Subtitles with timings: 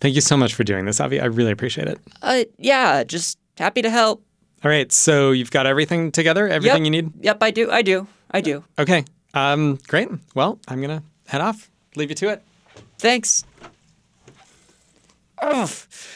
[0.00, 1.20] Thank you so much for doing this, Avi.
[1.20, 1.98] I really appreciate it.
[2.22, 4.22] Uh, yeah, just happy to help.
[4.64, 6.92] All right, so you've got everything together, everything yep.
[6.92, 7.24] you need?
[7.24, 7.70] Yep, I do.
[7.70, 8.06] I do.
[8.30, 8.64] I do.
[8.78, 9.04] Okay.
[9.34, 10.08] Um, great.
[10.34, 11.70] Well, I'm going to head off.
[11.96, 12.42] Leave you to it.
[12.98, 13.44] Thanks.
[15.40, 15.72] Oh,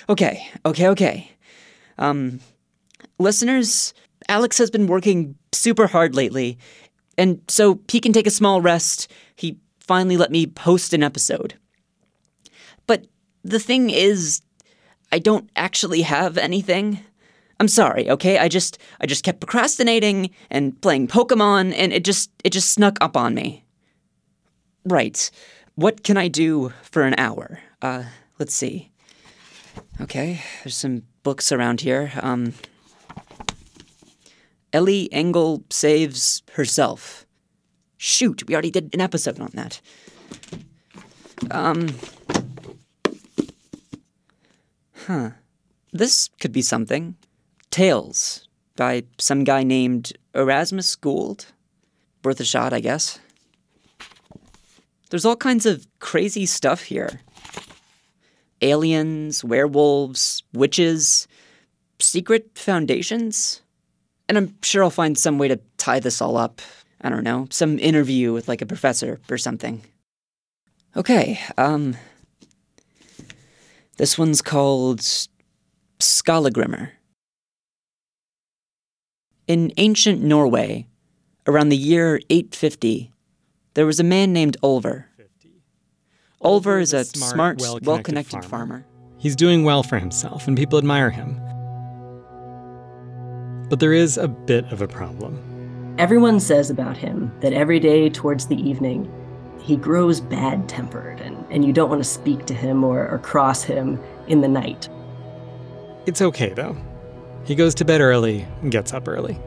[0.08, 1.30] okay, okay, okay.
[1.98, 2.40] Um,
[3.18, 3.94] listeners,
[4.28, 6.58] Alex has been working super hard lately,
[7.16, 9.10] and so he can take a small rest.
[9.36, 11.54] He finally let me post an episode.
[13.44, 14.42] The thing is,
[15.10, 17.00] I don't actually have anything.
[17.60, 18.38] I'm sorry, okay?
[18.38, 22.98] I just I just kept procrastinating and playing Pokemon and it just it just snuck
[23.00, 23.64] up on me.
[24.84, 25.30] Right.
[25.74, 27.60] What can I do for an hour?
[27.80, 28.04] Uh,
[28.38, 28.90] let's see.
[30.00, 32.12] Okay, there's some books around here.
[32.20, 32.54] Um,
[34.72, 37.26] Ellie Engle saves herself.
[37.96, 39.80] Shoot, we already did an episode on that.
[41.50, 41.88] Um.
[45.06, 45.30] Huh.
[45.92, 47.16] This could be something.
[47.70, 51.46] Tales by some guy named Erasmus Gould.
[52.24, 53.18] Worth a shot, I guess.
[55.10, 57.20] There's all kinds of crazy stuff here
[58.62, 61.26] aliens, werewolves, witches,
[61.98, 63.60] secret foundations.
[64.28, 66.62] And I'm sure I'll find some way to tie this all up.
[67.00, 69.82] I don't know, some interview with like a professor or something.
[70.96, 71.96] Okay, um.
[74.02, 74.98] This one's called
[76.00, 76.90] Skallagrimr.
[79.46, 80.88] In ancient Norway,
[81.46, 83.12] around the year 850,
[83.74, 85.04] there was a man named Olver.
[86.42, 88.48] Olver is a smart, well connected farmer.
[88.48, 88.86] farmer.
[89.18, 91.40] He's doing well for himself, and people admire him.
[93.68, 95.94] But there is a bit of a problem.
[95.98, 99.08] Everyone says about him that every day towards the evening,
[99.62, 103.18] he grows bad tempered, and, and you don't want to speak to him or, or
[103.18, 104.88] cross him in the night.
[106.06, 106.76] It's okay, though.
[107.44, 109.38] He goes to bed early and gets up early.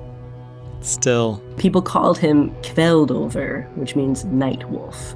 [0.81, 1.41] Still.
[1.57, 5.15] People called him Kveldolver, which means night wolf.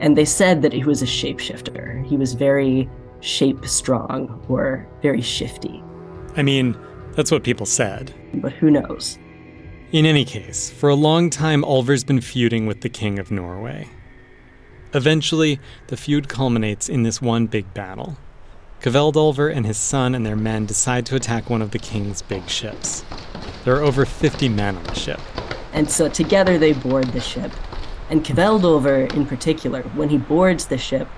[0.00, 2.04] And they said that he was a shapeshifter.
[2.06, 2.88] He was very
[3.20, 5.82] shape strong or very shifty.
[6.36, 6.76] I mean,
[7.12, 8.14] that's what people said.
[8.34, 9.18] But who knows?
[9.92, 13.88] In any case, for a long time, Ulver's been feuding with the King of Norway.
[14.92, 18.16] Eventually, the feud culminates in this one big battle.
[18.80, 22.48] Kveldolver and his son and their men decide to attack one of the king's big
[22.48, 23.04] ships.
[23.64, 25.20] There are over 50 men on the ship.
[25.72, 27.52] And so together they board the ship.
[28.08, 31.08] And Kveldolver, in particular, when he boards the ship,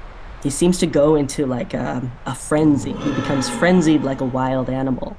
[0.43, 2.93] he seems to go into like a, a frenzy.
[2.93, 5.17] He becomes frenzied like a wild animal.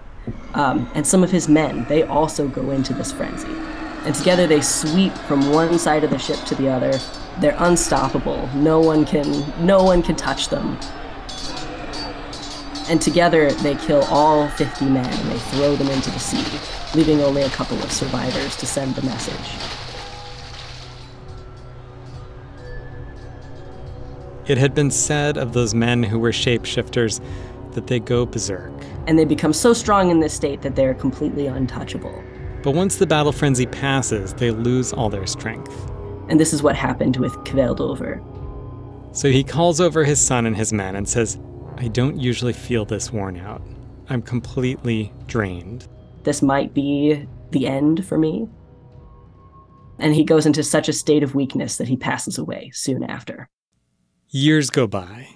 [0.54, 3.48] Um, and some of his men, they also go into this frenzy.
[4.06, 7.00] And together they sweep from one side of the ship to the other.
[7.40, 8.48] They're unstoppable.
[8.56, 9.26] No one can,
[9.66, 10.78] no one can touch them.
[12.90, 16.46] And together they kill all 50 men and they throw them into the sea,
[16.96, 19.58] leaving only a couple of survivors to send the message.
[24.46, 27.24] It had been said of those men who were shapeshifters
[27.72, 28.74] that they go berserk.
[29.08, 32.24] And they become so strong in this state that they're completely untouchable.
[32.62, 35.93] But once the battle frenzy passes, they lose all their strength.
[36.34, 38.20] And this is what happened with Kveldolver.
[39.16, 41.38] So he calls over his son and his men and says,
[41.78, 43.62] I don't usually feel this worn out.
[44.10, 45.88] I'm completely drained.
[46.24, 48.50] This might be the end for me.
[50.00, 53.48] And he goes into such a state of weakness that he passes away soon after.
[54.30, 55.28] Years go by.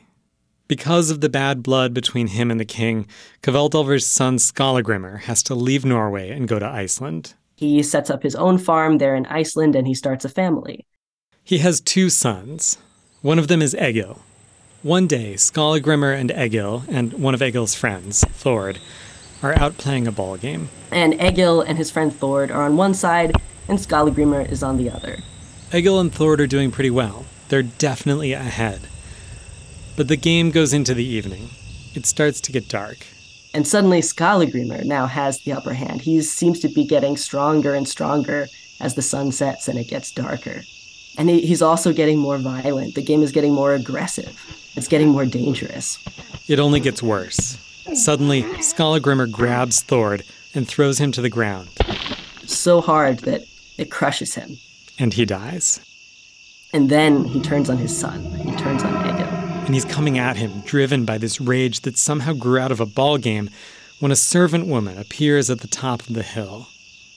[0.68, 3.06] Because of the bad blood between him and the king,
[3.44, 7.36] Kveldolver's son Skallagrimr has to leave Norway and go to Iceland.
[7.58, 10.86] He sets up his own farm there in Iceland and he starts a family.
[11.44, 12.78] He has two sons.
[13.22, 14.22] One of them is Egil,
[14.84, 18.80] one day, Skallagrimr and Egil, and one of Egil's friends, Thord,
[19.42, 20.70] are out playing a ball game.
[20.92, 23.34] And Egil and his friend Thord are on one side,
[23.68, 25.18] and Skallagrimr is on the other.
[25.74, 27.26] Egil and Thord are doing pretty well.
[27.50, 28.82] They're definitely ahead.
[29.96, 31.50] But the game goes into the evening.
[31.96, 33.00] It starts to get dark.
[33.58, 36.04] And suddenly Skallagrimr now has the upper hand.
[36.04, 38.50] He seems to be getting stronger and stronger
[38.80, 40.62] as the sun sets and it gets darker.
[41.18, 42.94] And he, he's also getting more violent.
[42.94, 44.40] The game is getting more aggressive.
[44.76, 45.98] It's getting more dangerous.
[46.48, 47.58] It only gets worse.
[47.96, 50.22] Suddenly, Skallagrimr grabs Thord
[50.54, 51.70] and throws him to the ground.
[52.46, 53.42] So hard that
[53.80, 54.60] it crushes him.
[55.00, 55.80] And he dies.
[56.74, 58.24] And then he turns on his son.
[58.36, 59.27] He turns on Egil.
[59.68, 62.86] And he's coming at him, driven by this rage that somehow grew out of a
[62.86, 63.50] ball game,
[64.00, 66.70] when a servant woman appears at the top of the hill.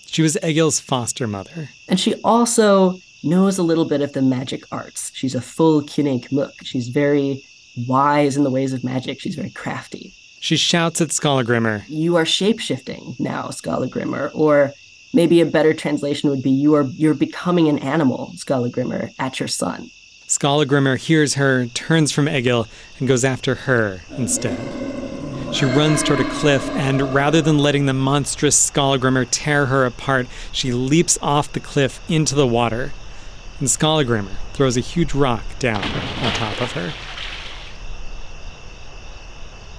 [0.06, 1.70] She was Egil's foster mother.
[1.88, 5.12] And she also knows a little bit of the magic arts.
[5.14, 6.54] She's a full Kynnig Mook.
[6.64, 7.44] She's very
[7.86, 9.20] wise in the ways of magic.
[9.20, 10.12] She's very crafty.
[10.40, 11.84] She shouts at Skallagrimr.
[11.86, 14.32] You are shapeshifting now, Skallagrimr.
[14.34, 14.72] Or
[15.14, 19.48] maybe a better translation would be you are you're becoming an animal, Skallagrimr, at your
[19.48, 19.88] son.
[20.30, 22.68] Skallagrimr hears her, turns from Egil,
[23.00, 24.60] and goes after her instead.
[25.52, 30.28] She runs toward a cliff, and rather than letting the monstrous Skallagrimr tear her apart,
[30.52, 32.92] she leaps off the cliff into the water.
[33.58, 36.92] And Skallagrimr throws a huge rock down on top of her.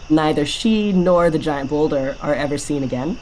[0.09, 3.19] Neither she nor the giant boulder are ever seen again.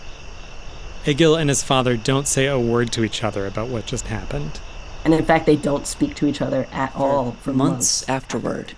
[1.05, 4.59] Egil and his father don't say a word to each other about what just happened.
[5.09, 8.09] And in fact, they don't speak to each other at all for months months.
[8.09, 8.75] afterward.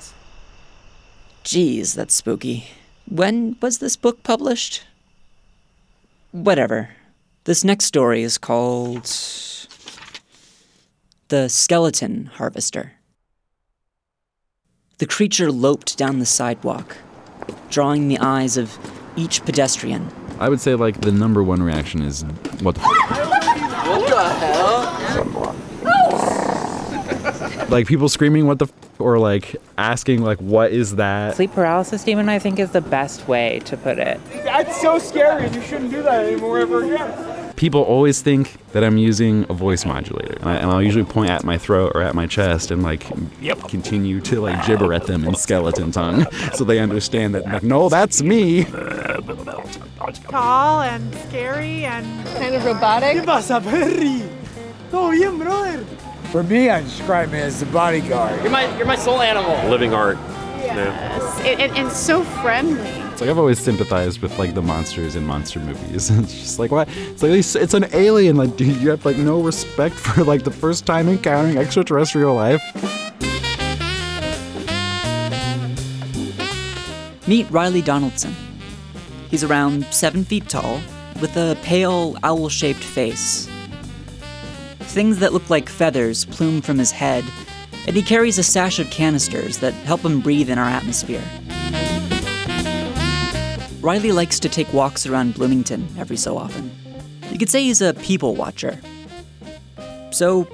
[1.43, 2.67] Geez, that's spooky.
[3.05, 4.85] When was this book published?
[6.31, 6.91] Whatever.
[7.43, 9.03] This next story is called
[11.27, 12.93] The Skeleton Harvester.
[14.99, 16.95] The creature loped down the sidewalk,
[17.69, 18.77] drawing the eyes of
[19.17, 20.09] each pedestrian.
[20.39, 22.23] I would say like the number one reaction is
[22.61, 22.81] what the.
[22.83, 24.60] F-
[27.71, 31.35] like people screaming what the f- or like asking like what is that?
[31.35, 34.19] Sleep paralysis demon, I think, is the best way to put it.
[34.43, 35.49] That's so scary.
[35.49, 37.53] You shouldn't do that anymore ever again.
[37.55, 41.29] People always think that I'm using a voice modulator, and, I, and I'll usually point
[41.29, 43.05] at my throat or at my chest and like
[43.39, 43.59] yep.
[43.67, 47.87] continue to like gibber at them in skeleton tongue, so they understand that like, no,
[47.89, 48.65] that's me.
[50.29, 53.17] tall and scary and kind of robotic.
[56.31, 56.39] ¿Qué pasa, Perry?
[56.39, 56.39] Todo bien, brother?
[56.39, 58.41] For me, I describe it as the bodyguard.
[58.41, 59.69] You're my, you're my soul animal.
[59.69, 60.17] living art.
[60.59, 62.87] yes, and, and, and so friendly.
[63.11, 66.09] It's like I've always sympathized with like the monsters in monster movies.
[66.19, 66.87] it's just like what?
[66.89, 68.37] It's like it's, it's an alien.
[68.37, 72.61] Like, dude, you have like no respect for like the first time encountering extraterrestrial life.
[77.27, 78.35] Meet Reilly Donaldson.
[79.29, 80.81] He's around seven feet tall,
[81.21, 83.50] with a pale, owl shaped face.
[84.91, 87.23] Things that look like feathers plume from his head,
[87.87, 91.23] and he carries a sash of canisters that help him breathe in our atmosphere.
[93.79, 96.69] Reilly likes to take walks around Bloomington every so often.
[97.31, 98.81] You could say he's a people watcher.
[100.11, 100.45] So,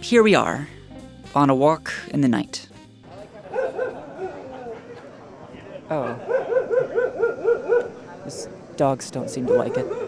[0.00, 0.68] here we are,
[1.34, 2.68] on a walk in the night.
[5.90, 6.16] Oh.
[8.76, 10.01] Dogs don't seem to like it.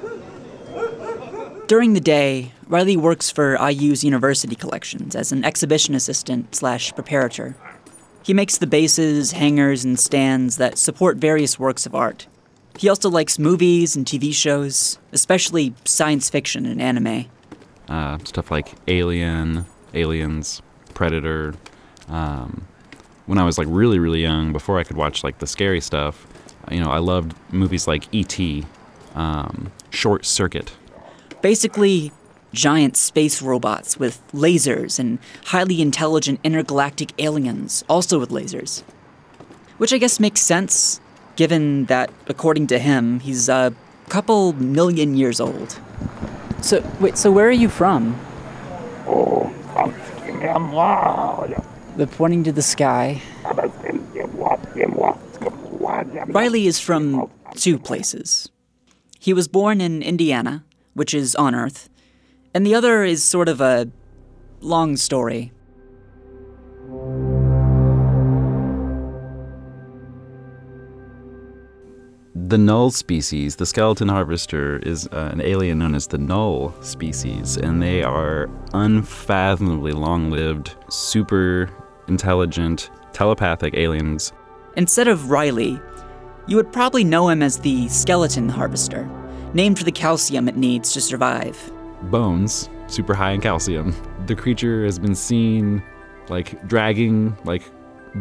[1.67, 7.55] During the day, Reilly works for IU's university collections as an exhibition assistant slash preparator.
[8.23, 12.27] He makes the bases, hangers, and stands that support various works of art.
[12.79, 17.27] He also likes movies and TV shows, especially science fiction and anime.
[17.89, 19.65] Uh, stuff like Alien,
[19.95, 20.61] Aliens,
[20.93, 21.55] Predator.
[22.09, 22.67] Um,
[23.25, 26.27] when I was like really really young, before I could watch like the scary stuff,
[26.71, 28.67] you know, I loved movies like E.T.,
[29.15, 30.73] um, Short Circuit.
[31.45, 32.11] Basically,
[32.55, 38.81] giant space robots with lasers and highly intelligent intergalactic aliens, also with lasers.
[39.77, 41.03] Which I guess makes sense,
[41.37, 43.75] given that, according to him, he's a
[44.09, 45.79] couple million years old.
[46.63, 48.19] So, wait, so where are you from?
[49.07, 49.93] Oh, I'm
[51.99, 53.21] the pointing to the sky.
[56.27, 58.49] Reilly is from two places.
[59.21, 60.65] He was born in Indiana,
[60.95, 61.89] which is on Earth,
[62.55, 63.91] and the other is sort of a
[64.61, 65.53] long story.
[72.37, 77.57] The Null species, the skeleton harvester, is uh, an alien known as the Null species,
[77.57, 81.71] and they are unfathomably long lived, super
[82.07, 84.33] intelligent, telepathic aliens.
[84.77, 85.81] Instead of Reilly,
[86.47, 89.09] you would probably know him as the skeleton harvester,
[89.55, 91.73] named for the calcium it needs to survive.
[92.11, 93.95] Bones, super high in calcium.
[94.27, 95.83] The creature has been seen
[96.29, 97.63] like dragging like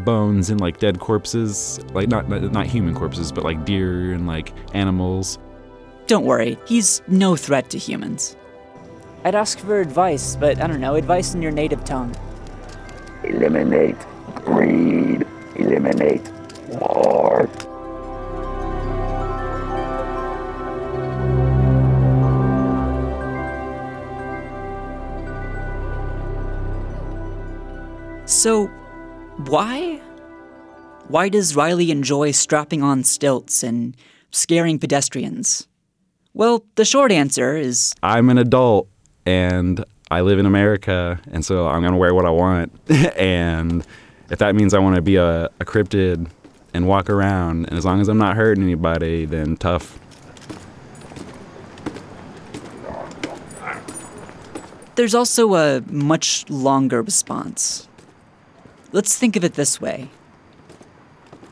[0.05, 4.25] bones and like dead corpses, like not not not human corpses, but like deer and
[4.27, 5.39] like animals.
[6.07, 8.35] Don't worry, he's no threat to humans.
[9.23, 12.13] I'd ask for advice, but I don't know, advice in your native tongue.
[13.23, 13.95] Eliminate
[14.43, 15.25] greed.
[15.55, 16.29] Eliminate
[16.67, 17.49] war.
[28.33, 28.65] So,
[29.45, 30.01] why?
[31.07, 33.95] Why does Reilly enjoy strapping on stilts and
[34.31, 35.67] scaring pedestrians?
[36.33, 38.89] Well, the short answer is I'm an adult
[39.27, 42.73] and I live in America, and so I'm gonna wear what I want.
[43.17, 43.85] and
[44.31, 46.27] if that means I want to be a, a cryptid
[46.73, 47.67] and walk around.
[47.67, 49.99] And as long as I'm not hurting anybody, then tough.
[54.95, 57.87] There's also a much longer response.
[58.93, 60.09] Let's think of it this way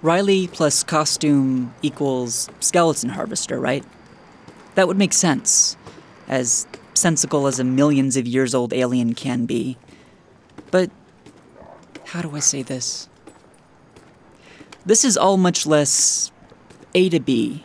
[0.02, 3.84] Reilly plus costume equals skeleton harvester, right?
[4.76, 5.76] That would make sense,
[6.28, 9.78] as sensical as a millions of years old alien can be.
[10.72, 10.90] But
[12.08, 13.10] how do I say this?
[14.86, 16.32] This is all much less
[16.96, 17.64] A to B.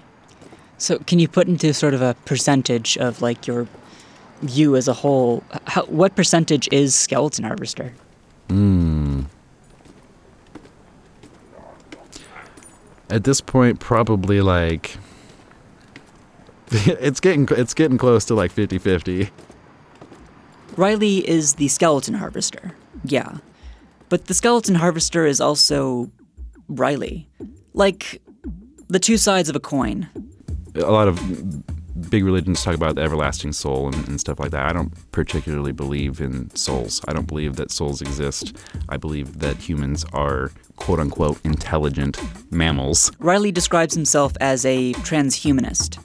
[0.79, 3.67] So, can you put into sort of a percentage of like your
[4.43, 5.43] you as a whole?
[5.67, 7.95] How, what percentage is skeleton harvester?
[8.49, 9.23] Hmm.
[13.09, 14.97] At this point, probably like
[16.71, 19.31] it's getting it's getting close to like 50-50.
[20.77, 22.75] Reilly is the skeleton harvester.
[23.05, 23.39] Yeah.
[24.09, 26.11] But the skeleton harvester is also
[26.69, 27.29] Reilly.
[27.73, 28.21] Like
[28.89, 30.09] the two sides of a coin.
[30.75, 31.19] A lot of
[32.11, 34.67] big religions talk about the everlasting soul and, and, stuff like that.
[34.67, 37.01] I don't particularly believe in souls.
[37.09, 38.57] I don't believe that souls exist.
[38.89, 42.19] I believe that humans are quote unquote intelligent
[42.53, 43.11] mammals.
[43.19, 45.99] Reilly describes himself as a transhumanist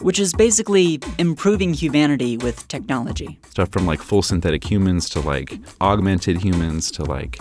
[0.00, 3.38] which is basically improving humanity with technology.
[3.50, 7.38] Stuff from like full synthetic humans to like augmented humans to like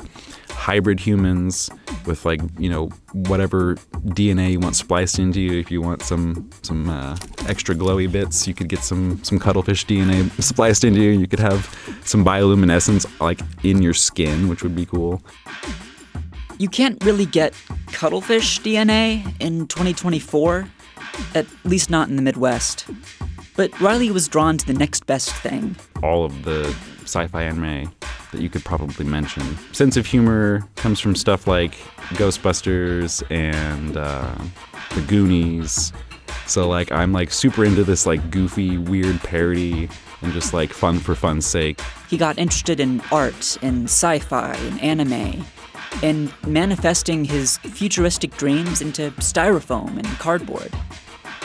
[0.52, 1.70] hybrid humans
[2.06, 3.76] with like you know whatever
[4.18, 5.60] DNA you want spliced into you.
[5.60, 9.86] If you want some some uh, extra glowy bits, you could get some some cuttlefish
[9.86, 11.12] DNA spliced into you.
[11.12, 15.22] You could have some bioluminescence like in your skin, which would be cool.
[16.58, 17.54] You can't really get
[17.88, 20.68] cuttlefish DNA in 2024
[21.36, 22.86] at least not in the Midwest.
[23.56, 25.76] But Reilly was drawn to the next best thing.
[26.02, 27.92] All of the sci fi anime
[28.32, 29.44] that you could probably mention.
[29.74, 31.74] Sense of humor comes from stuff like
[32.14, 34.36] Ghostbusters and uh,
[34.96, 35.92] The Goonies.
[36.46, 39.90] So like I'm like super into this like goofy, weird parody
[40.22, 41.82] and just like fun for fun's sake.
[42.08, 45.46] He got interested in art and sci-fi and anime
[46.04, 50.72] and manifesting his futuristic dreams into styrofoam and cardboard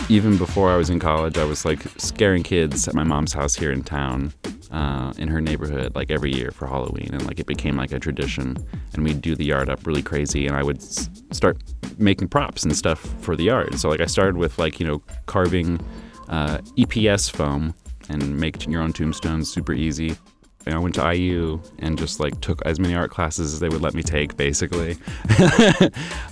[0.09, 3.55] even before I was in college, I was like scaring kids at my mom's house
[3.55, 4.33] here in town,
[4.71, 7.99] uh, in her neighborhood, like every year for Halloween, and like it became like a
[7.99, 8.57] tradition.
[8.93, 11.59] And we'd do the yard up really crazy, and I would s- start
[11.99, 13.79] making props and stuff for the yard.
[13.79, 15.81] So like I started with like you know carving
[16.29, 17.75] uh, EPS foam
[18.09, 20.17] and making your own tombstones super easy.
[20.73, 23.83] I went to IU and just like took as many art classes as they would
[23.83, 24.97] let me take, basically,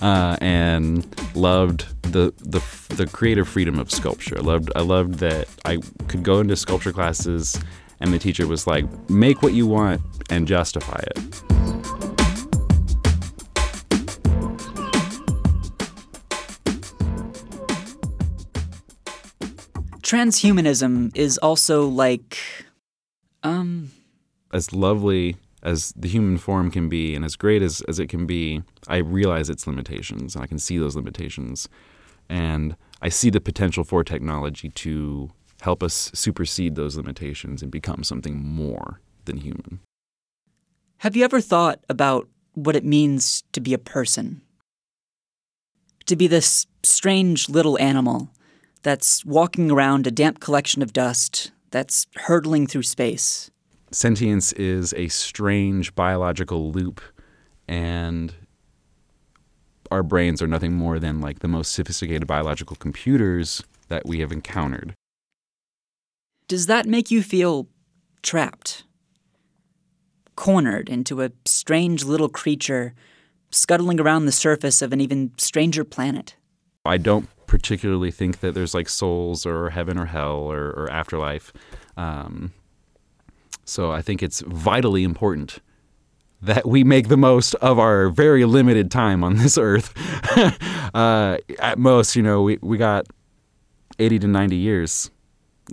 [0.01, 2.61] uh, and loved the the
[2.95, 4.37] the creative freedom of sculpture.
[4.37, 7.59] I loved I loved that I could go into sculpture classes,
[7.99, 11.53] and the teacher was like, "Make what you want and justify it."
[20.01, 22.37] Transhumanism is also like,
[23.41, 23.82] um,
[24.53, 28.25] as lovely as the human form can be and as great as, as it can
[28.25, 31.67] be, I realize its limitations and I can see those limitations.
[32.29, 35.31] And I see the potential for technology to
[35.61, 39.79] help us supersede those limitations and become something more than human.
[40.97, 44.41] Have you ever thought about what it means to be a person?
[46.05, 48.29] To be this strange little animal
[48.83, 53.49] that's walking around a damp collection of dust that's hurtling through space
[53.93, 57.01] sentience is a strange biological loop
[57.67, 58.33] and
[59.91, 64.31] our brains are nothing more than like the most sophisticated biological computers that we have
[64.31, 64.93] encountered.
[66.47, 67.67] Does that make you feel
[68.21, 68.83] trapped?
[70.35, 72.93] Cornered into a strange little creature
[73.51, 76.35] scuttling around the surface of an even stranger planet?
[76.85, 81.53] I don't particularly think that there's like souls or heaven or hell or, or afterlife.
[81.95, 82.51] Um,
[83.65, 85.59] so I think it's vitally important
[86.41, 89.93] that we make the most of our very limited time on this earth.
[90.93, 93.07] uh, at most, you know, we, we got
[93.97, 95.09] 80 to 90 years.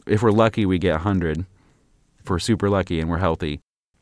[0.07, 1.45] If we're lucky, we get 100.
[2.21, 3.61] If we're super lucky and we're healthy.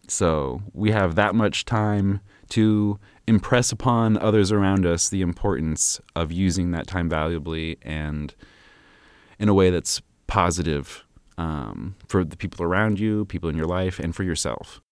[0.09, 6.33] So we have that much time to impress upon others around us the importance of
[6.33, 8.35] using that time valuably and
[9.39, 11.05] in a way that's positive
[11.39, 14.83] um, for the people around you, people in your life, and for yourself.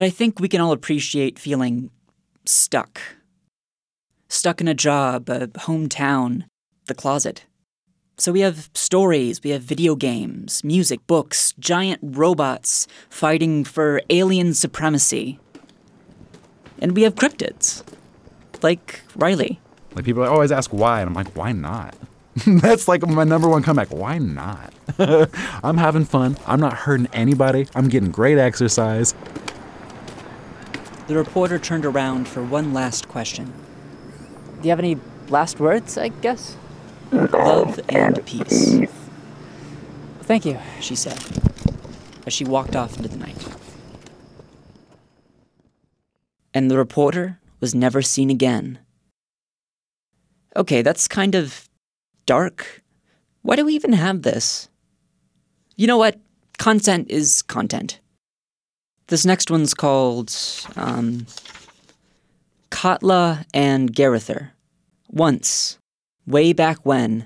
[0.00, 1.90] I think we can all appreciate feeling
[2.44, 3.00] stuck.
[4.28, 6.44] Stuck in a job, a hometown,
[6.86, 7.46] the closet.
[8.18, 14.54] So we have stories, we have video games, music, books, giant robots fighting for alien
[14.54, 15.38] supremacy.
[16.80, 17.84] And we have cryptids,
[18.60, 19.60] like Reilly.
[19.94, 21.94] Like people always ask why, and I'm like, why not?
[22.46, 23.88] That's like my number one comeback.
[23.88, 24.72] Why not?
[24.98, 26.36] I'm having fun.
[26.46, 27.66] I'm not hurting anybody.
[27.74, 29.14] I'm getting great exercise.
[31.06, 33.52] The reporter turned around for one last question.
[34.60, 36.56] Do you have any last words, I guess?
[37.12, 38.80] Love and peace.
[40.22, 41.18] Thank you, she said,
[42.26, 43.48] as she walked off into the night.
[46.52, 48.78] And the reporter was never seen again.
[50.54, 51.67] Okay, that's kind of
[52.28, 52.82] dark.
[53.40, 54.68] Why do we even have this?
[55.76, 56.20] You know what?
[56.58, 58.00] Content is content.
[59.06, 60.30] This next one's called
[60.76, 61.26] um,
[62.70, 64.50] Katla and Garither.
[65.08, 65.78] Once,
[66.26, 67.24] way back when,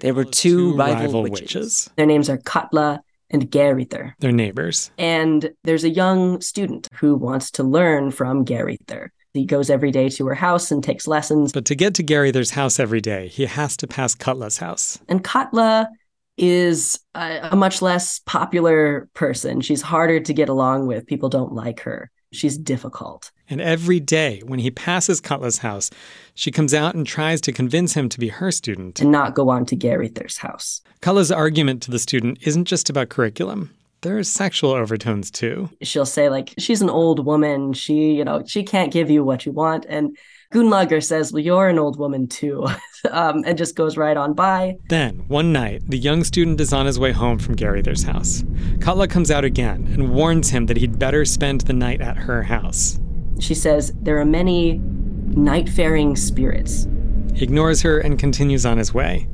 [0.00, 1.88] there were two, rival, witches.
[1.94, 4.14] Their names are Katla and Garither.
[4.18, 4.90] They're neighbors.
[4.98, 9.10] And there's a young student who wants to learn from Garither.
[9.32, 11.52] He goes every day to her house and takes lessons.
[11.52, 14.98] But to get to Garither's house every day, he has to pass Katla's house.
[15.08, 15.88] And Katla
[16.36, 19.60] is a, a much less popular person.
[19.60, 21.06] She's harder to get along with.
[21.06, 22.10] People don't like her.
[22.32, 23.30] She's difficult.
[23.48, 25.90] And every day when he passes Katla's house,
[26.34, 29.00] she comes out and tries to convince him to be her student.
[29.00, 30.80] And not go on to Garither's house.
[31.02, 33.74] Katla's argument to the student isn't just about curriculum.
[34.02, 35.68] There are sexual overtones too.
[35.82, 37.74] She'll say like she's an old woman.
[37.74, 39.84] She, you know, she can't give you what you want.
[39.88, 40.16] And
[40.54, 42.66] Gunlager says, "Well, you're an old woman too,"
[43.10, 44.76] um, and just goes right on by.
[44.88, 48.42] Then one night, the young student is on his way home from Garither's house.
[48.80, 52.42] Katla comes out again and warns him that he'd better spend the night at her
[52.42, 52.98] house.
[53.38, 56.88] She says there are many night-faring spirits.
[57.34, 59.28] He ignores her and continues on his way.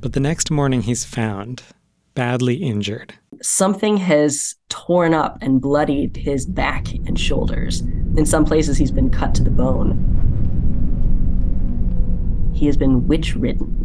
[0.00, 1.62] But the next morning, he's found
[2.14, 3.14] badly injured.
[3.40, 7.80] Something has torn up and bloodied his back and shoulders.
[8.16, 10.14] In some places, he's been cut to the bone.
[12.54, 13.76] He has been witch ridden.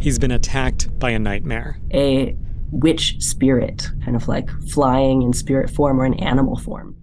[0.00, 1.80] He's been attacked by a nightmare.
[1.92, 2.36] A
[2.70, 6.96] witch spirit, kind of like flying in spirit form or in animal form.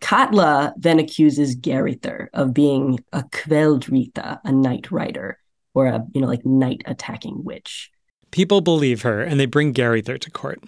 [0.00, 5.38] Katla then accuses Garither of being a Kveldrita, a night rider,
[5.72, 7.90] or a, you know, like night attacking witch.
[8.30, 10.62] People believe her and they bring Garither to court.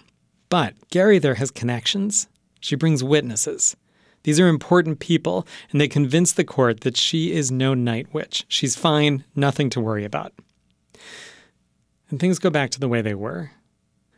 [0.49, 2.27] But Garither has connections.
[2.59, 3.75] She brings witnesses.
[4.23, 8.45] These are important people, and they convince the court that she is no night witch.
[8.49, 10.33] She's fine, nothing to worry about.
[12.09, 13.51] And things go back to the way they were.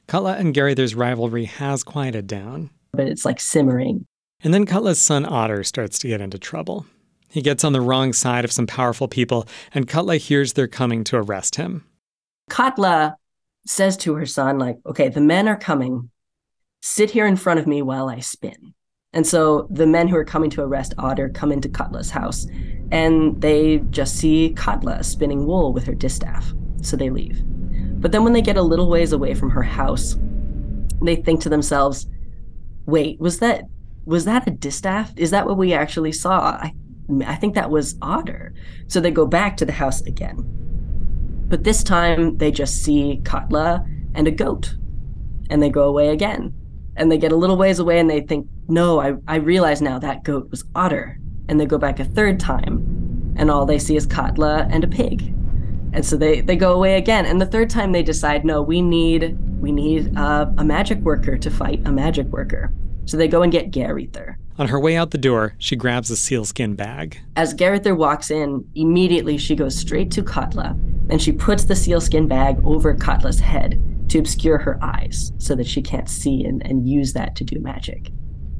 [0.08, 2.72] Katla and Garither's rivalry has quieted down.
[2.94, 4.06] But it's like simmering.
[4.44, 6.86] And then Katla's son Otter starts to get into trouble.
[7.30, 11.04] He gets on the wrong side of some powerful people, and Katla hears they're coming
[11.06, 11.86] to arrest him.
[12.50, 13.16] Katla
[13.66, 16.10] says to her son, like, okay, the men are coming.
[16.82, 18.74] Sit here in front of me while I spin.
[19.14, 22.48] And so the men who are coming to arrest Otter come into Katla's house
[22.92, 26.54] and they just see Katla spinning wool with her distaff.
[26.82, 27.42] So they leave.
[28.02, 30.18] But then when they get a little ways away from her house,
[31.02, 32.08] they think to themselves,
[32.86, 33.66] wait, was that
[34.06, 35.14] was that a distaff?
[35.16, 36.40] Is that what we actually saw?
[36.40, 36.74] I
[37.26, 38.54] I think that was Otter.
[38.88, 40.61] So they go back to the house again.
[41.52, 43.86] But this time they just see Katla
[44.16, 44.74] and a goat.
[45.50, 46.54] And they go away again.
[46.96, 50.00] And they get a little ways away and they think, no, I, I realize now
[50.00, 51.20] that goat was Otter.
[51.50, 53.34] And they go back a third time.
[53.36, 55.24] And all they see is Katla and a pig.
[55.92, 57.26] And so they, they go away again.
[57.26, 61.38] And the third time they decide, no, we need we need uh, a magic worker
[61.38, 62.74] to fight a magic worker.
[63.06, 64.36] So they go and get Garither.
[64.62, 67.20] On her way out the door, she grabs a sealskin bag.
[67.36, 70.78] As Garither walks in, immediately she goes straight to Katla
[71.10, 75.66] and she puts the sealskin bag over Katla's head to obscure her eyes so that
[75.66, 78.12] she can't see and, and use that to do magic.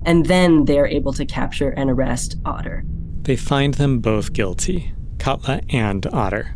[0.04, 2.84] And then they are able to capture and arrest Otter.
[3.22, 6.56] They find them both guilty, Katla and Otter.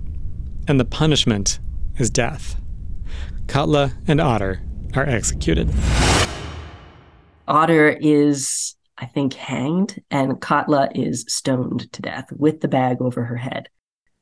[0.67, 1.59] And the punishment
[1.99, 2.59] is death.
[3.45, 4.63] Katla and Otter
[4.95, 5.71] are executed.
[7.47, 13.25] Otter is, I think, hanged, and Katla is stoned to death with the bag over
[13.25, 13.69] her head.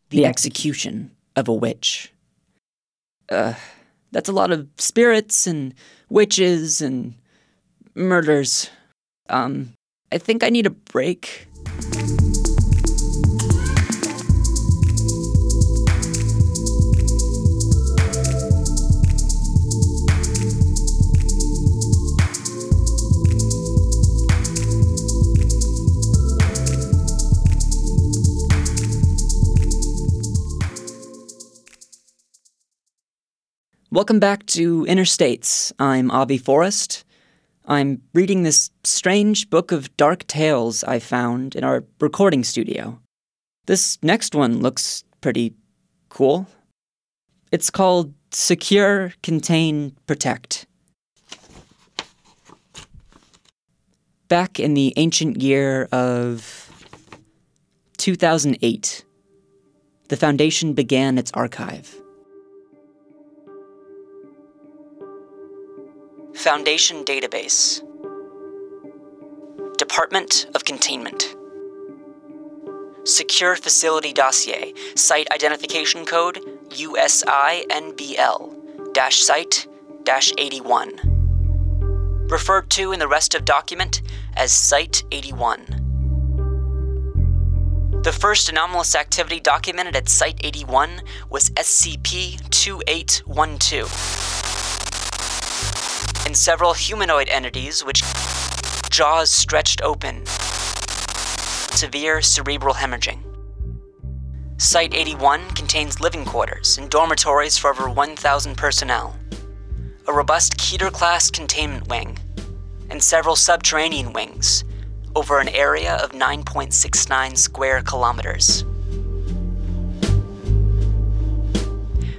[0.10, 2.12] The execution of a witch.
[3.30, 3.54] Uh,
[4.12, 5.74] that's a lot of spirits and
[6.10, 7.16] witches and
[7.96, 8.70] murders.
[9.30, 9.74] Um,
[10.12, 11.48] I think I need a break.
[33.94, 35.72] Welcome back to Inner States.
[35.78, 37.06] I'm Avi Forrest.
[37.68, 43.00] I'm reading this strange book of dark tales I found in our recording studio.
[43.68, 45.54] This next one looks pretty
[46.10, 46.48] cool.
[47.52, 50.66] It's called Secure, Contain, Protect.
[54.28, 56.72] Back in the ancient year of
[57.98, 59.06] 2008,
[60.08, 62.03] the Foundation began its archive.
[66.36, 67.82] Foundation Database
[69.78, 71.36] Department of Containment
[73.06, 78.56] Secure Facility Dossier Site Identification Code USINBL
[79.12, 79.68] site
[80.04, 84.02] dash 81 referred to in the rest of document
[84.36, 85.84] as Site 81.
[88.04, 94.63] The first anomalous activity documented at Site 81 was SCP 2812.
[96.34, 98.02] And several humanoid entities which
[98.90, 100.26] jaws stretched open,
[101.76, 103.20] severe cerebral hemorrhaging.
[104.58, 109.16] Site 81 contains living quarters and dormitories for over 1,000 personnel,
[110.08, 112.18] a robust Keter class containment wing,
[112.90, 114.64] and several subterranean wings
[115.16, 118.64] over an area of 9.69 square kilometers.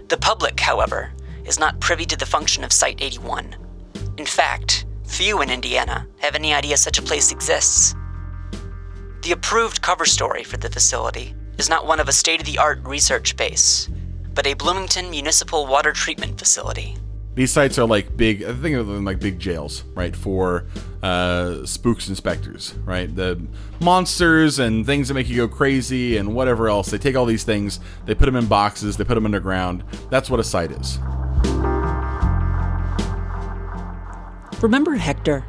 [0.07, 1.11] The public, however,
[1.45, 3.57] is not privy to the function of Site 81.
[4.17, 7.97] In fact, few in Indiana have any idea such a place exists.
[9.23, 12.59] The approved cover story for the facility is not one of a state of the
[12.59, 13.89] art research base,
[14.33, 16.97] but a Bloomington Municipal Water Treatment Facility.
[17.35, 18.45] These sites are like big.
[18.45, 20.15] I think of them like big jails, right?
[20.15, 20.67] For
[21.03, 23.13] uh, spooks inspectors, right?
[23.13, 23.45] The
[23.81, 26.93] monsters and things that make you go crazy and whatever else.
[26.93, 29.83] They take all these things, they put them in boxes, they put them underground.
[30.09, 31.01] That's what a site is.
[34.63, 35.45] Remember Hector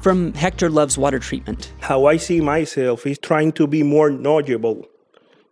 [0.00, 1.72] from Hector Loves Water Treatment?
[1.80, 4.86] How I see myself is trying to be more knowledgeable.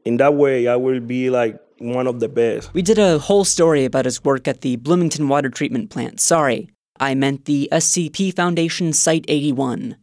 [0.05, 2.73] In that way, I will be like one of the best.
[2.75, 6.21] We did a whole story about his work at the Bloomington Water Treatment Plant.
[6.21, 9.97] Sorry, I meant the SCP Foundation Site 81.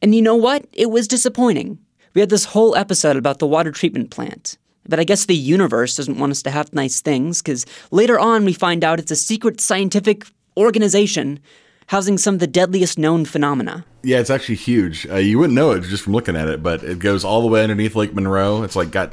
[0.00, 0.66] And you know what?
[0.72, 1.78] It was disappointing.
[2.14, 4.58] We had this whole episode about the water treatment plant.
[4.88, 8.44] But I guess the universe doesn't want us to have nice things, because later on
[8.44, 10.24] we find out it's a secret scientific
[10.56, 11.40] organization
[11.88, 13.84] housing some of the deadliest known phenomena.
[14.02, 15.06] Yeah, it's actually huge.
[15.06, 17.48] Uh, you wouldn't know it just from looking at it, but it goes all the
[17.48, 18.62] way underneath Lake Monroe.
[18.62, 19.12] It's like got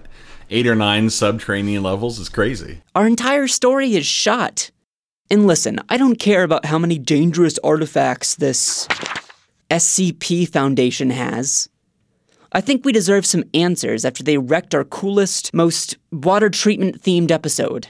[0.50, 2.20] eight or nine subterranean levels.
[2.20, 2.82] It's crazy.
[2.94, 4.72] Our entire story is shot.
[5.32, 8.88] And listen, I don't care about how many dangerous artifacts this
[9.72, 11.70] SCP Foundation has.
[12.52, 17.32] I think we deserve some answers after they wrecked our coolest, most water treatment themed
[17.32, 17.88] episode.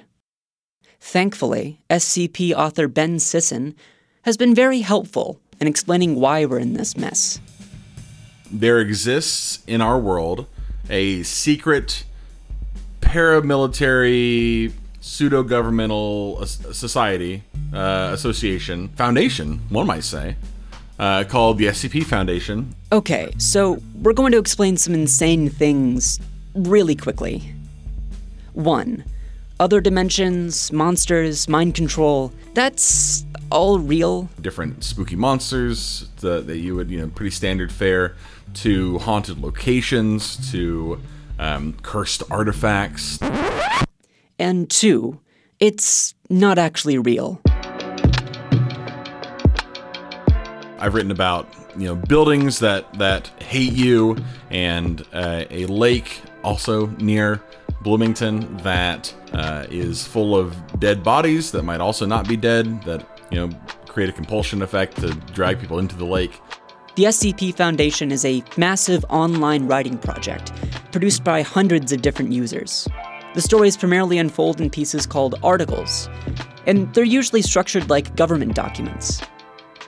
[0.99, 3.75] Thankfully, SCP author Ben Sisson
[4.25, 7.39] has been very helpful in explaining why we're in this mess.
[8.51, 10.47] There exists in our world
[10.89, 12.03] a secret
[13.01, 20.35] paramilitary pseudo governmental society uh, association foundation, one might say,
[20.97, 22.73] uh, called the SCP Foundation.
[22.91, 26.19] Okay, so we're going to explain some insane things
[26.55, 27.53] really quickly.
[28.53, 29.03] One,
[29.59, 34.29] other dimensions, monsters, mind control, that's all real.
[34.41, 38.15] Different spooky monsters that, that you would, you know, pretty standard fare
[38.55, 41.01] to haunted locations to
[41.39, 43.19] um, cursed artifacts.
[44.37, 45.19] And two,
[45.59, 47.41] it's not actually real.
[50.77, 54.17] I've written about you know buildings that that hate you,
[54.49, 57.41] and uh, a lake also near
[57.81, 62.83] Bloomington that uh, is full of dead bodies that might also not be dead.
[62.83, 63.49] That you know
[63.87, 66.41] create a compulsion effect to drag people into the lake.
[66.95, 70.53] The SCP Foundation is a massive online writing project
[70.91, 72.87] produced by hundreds of different users.
[73.33, 76.09] The stories primarily unfold in pieces called articles,
[76.65, 79.21] and they're usually structured like government documents.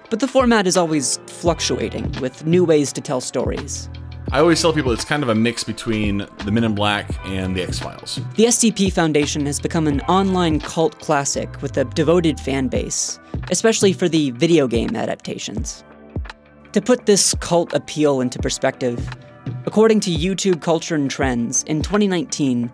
[0.10, 3.90] But the format is always fluctuating, with new ways to tell stories.
[4.34, 7.56] I always tell people it's kind of a mix between the Men in Black and
[7.56, 8.20] the X Files.
[8.36, 13.20] The SCP Foundation has become an online cult classic with a devoted fan base,
[13.52, 15.84] especially for the video game adaptations.
[16.74, 19.08] To put this cult appeal into perspective,
[19.66, 22.72] according to YouTube Culture and Trends, in 2019,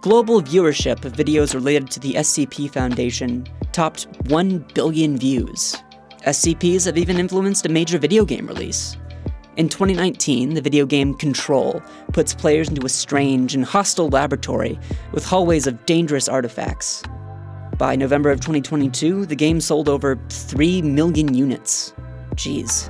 [0.00, 5.76] global viewership of videos related to the SCP Foundation topped 1 billion views.
[6.26, 8.96] SCPs have even influenced a major video game release.
[9.56, 11.82] In 2019, the video game Control
[12.12, 14.78] puts players into a strange and hostile laboratory
[15.12, 17.02] with hallways of dangerous artifacts.
[17.82, 21.92] By November of 2022, the game sold over 3 million units.
[22.36, 22.88] Jeez.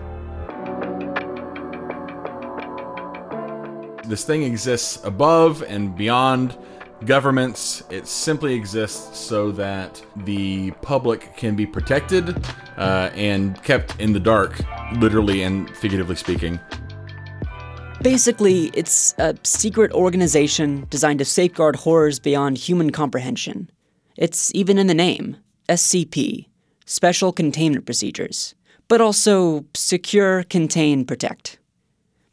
[4.05, 6.59] This thing exists above and beyond
[7.07, 7.85] governments.
[7.89, 12.37] It simply exists so that the public can be protected
[12.77, 14.61] uh, and kept in the dark,
[14.97, 16.61] literally and figuratively speaking.
[18.03, 23.71] Basically, it's a secret organization designed to safeguard horrors beyond human comprehension.
[24.17, 25.37] It's even in the name
[25.69, 26.47] SCP,
[26.85, 28.55] Special Containment Procedures,
[28.89, 31.59] but also Secure, Contain, Protect.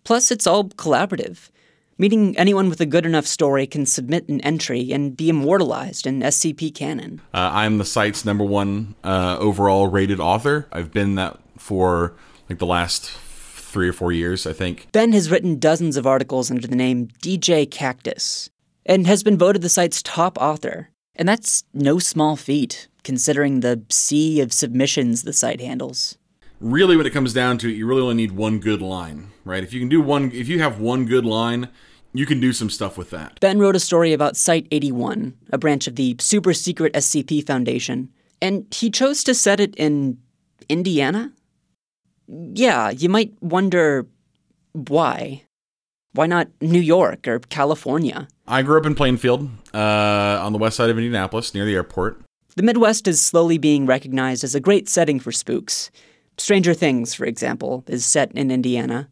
[0.04, 1.50] Plus, it's all collaborative,
[1.98, 6.22] meaning anyone with a good enough story can submit an entry and be immortalized in
[6.22, 7.22] SCP canon.
[7.34, 10.68] Uh, I'm the site's number one uh, overall rated author.
[10.72, 12.15] I've been that for
[12.50, 14.88] like the last three or four years, I think.
[14.92, 18.50] Ben has written dozens of articles under the name djkaktus
[18.86, 20.89] and has been voted the site's top author.
[21.20, 26.18] And that's no small feat, considering the sea of submissions the site handles.
[26.62, 29.62] Really, when it comes down to it, you really only need one good line, right?
[29.62, 31.68] If you can do one, if you have one good line,
[32.14, 33.38] you can do some stuff with that.
[33.42, 38.10] Ben wrote a story about Site 81, a branch of the super secret SCP Foundation,
[38.42, 40.20] and he chose to set it in
[40.70, 41.34] Indiana?
[42.28, 44.08] Yeah, you might wonder
[44.72, 45.44] why.
[46.14, 48.30] Why not New York or California?
[48.52, 49.78] I grew up in Plainfield, uh,
[50.42, 52.20] on the west side of Indianapolis, near the airport.
[52.56, 55.92] The Midwest is slowly being recognized as a great setting for spooks.
[56.40, 59.08] Stranger Things, for example, is set in Indiana.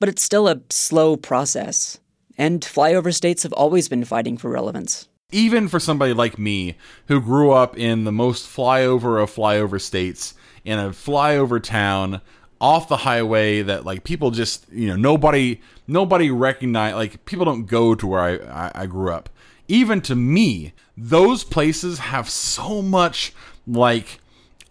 [0.00, 2.00] But it's still a slow process,
[2.36, 5.08] and flyover states have always been fighting for relevance.
[5.30, 10.34] Even for somebody like me, who grew up in the most flyover of flyover states,
[10.64, 12.20] in a flyover town,
[12.62, 15.60] off the highway that like people just you know nobody
[15.92, 18.32] nobody recognize like people don't go to where I,
[18.66, 19.28] I, I grew up
[19.68, 23.32] even to me those places have so much
[23.66, 24.20] like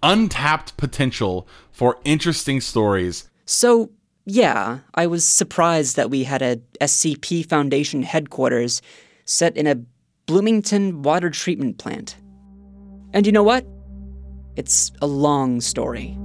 [0.04, 3.92] untapped potential for interesting stories So,
[4.26, 8.82] yeah, I was surprised that we had a SCP Foundation headquarters
[9.26, 9.76] set in a
[10.26, 12.16] Bloomington water treatment plant.
[13.14, 13.66] And you know what?
[14.56, 16.18] It's a long story.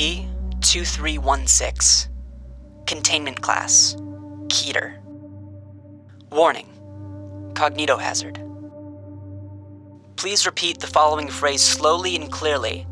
[0.00, 0.26] SCP
[0.62, 2.10] 2316
[2.86, 3.96] Containment Class
[4.46, 4.96] Keter.
[6.30, 6.68] Warning
[7.52, 8.38] Cognitohazard.
[10.16, 12.86] Please repeat the following phrase slowly and clearly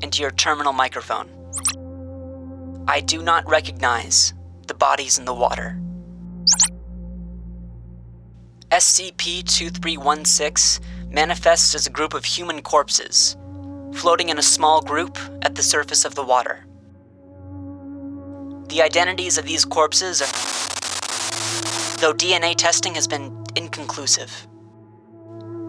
[0.00, 1.28] into your terminal microphone.
[2.86, 4.32] I do not recognize
[4.68, 5.80] the bodies in the water.
[8.70, 13.36] SCP 2316 manifests as a group of human corpses,
[13.94, 16.66] floating in a small group at the surface of the water.
[18.68, 20.26] The identities of these corpses are.
[22.00, 24.46] though DNA testing has been inconclusive.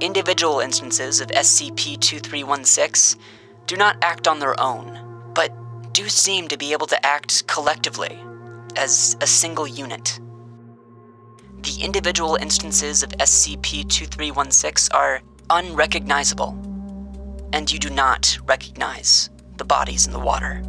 [0.01, 3.19] Individual instances of SCP 2316
[3.67, 5.51] do not act on their own, but
[5.93, 8.19] do seem to be able to act collectively,
[8.75, 10.19] as a single unit.
[11.61, 16.57] The individual instances of SCP 2316 are unrecognizable,
[17.53, 20.62] and you do not recognize the bodies in the water.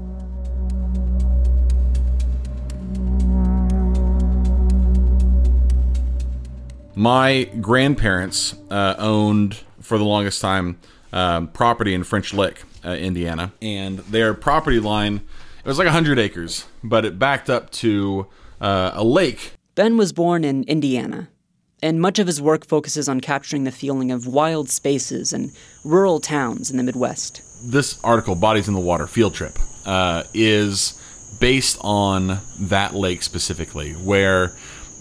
[6.95, 10.79] My grandparents uh, owned for the longest time
[11.13, 15.21] um, property in French Lick, uh, Indiana, and their property line
[15.67, 18.29] it was like hundred acres, but it backed up to
[18.61, 19.55] uh, a lake.
[19.75, 21.29] Ben was born in Indiana,
[21.83, 25.53] and much of his work focuses on capturing the feeling of wild spaces and
[25.85, 27.43] rural towns in the Midwest.
[27.63, 30.95] This article, "Bodies in the Water Field Trip," uh, is
[31.39, 34.53] based on that lake specifically, where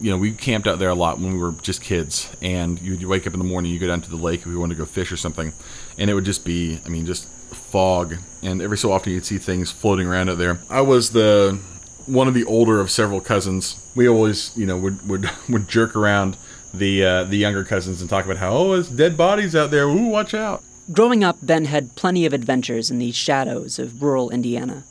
[0.01, 3.03] you know we camped out there a lot when we were just kids, and you'd
[3.05, 4.79] wake up in the morning, you go down to the lake if we wanted to
[4.79, 5.53] go fish or something,
[5.97, 9.37] and it would just be, I mean, just fog, and every so often you'd see
[9.37, 10.59] things floating around out there.
[10.69, 11.59] I was the
[12.05, 13.81] one of the older of several cousins.
[13.95, 16.37] We always, you know, would would, would jerk around
[16.77, 19.85] the uh, the younger cousins and talk about how oh, there's dead bodies out there.
[19.85, 20.63] Ooh, watch out.
[20.91, 24.83] Growing up, Ben had plenty of adventures in the shadows of rural Indiana.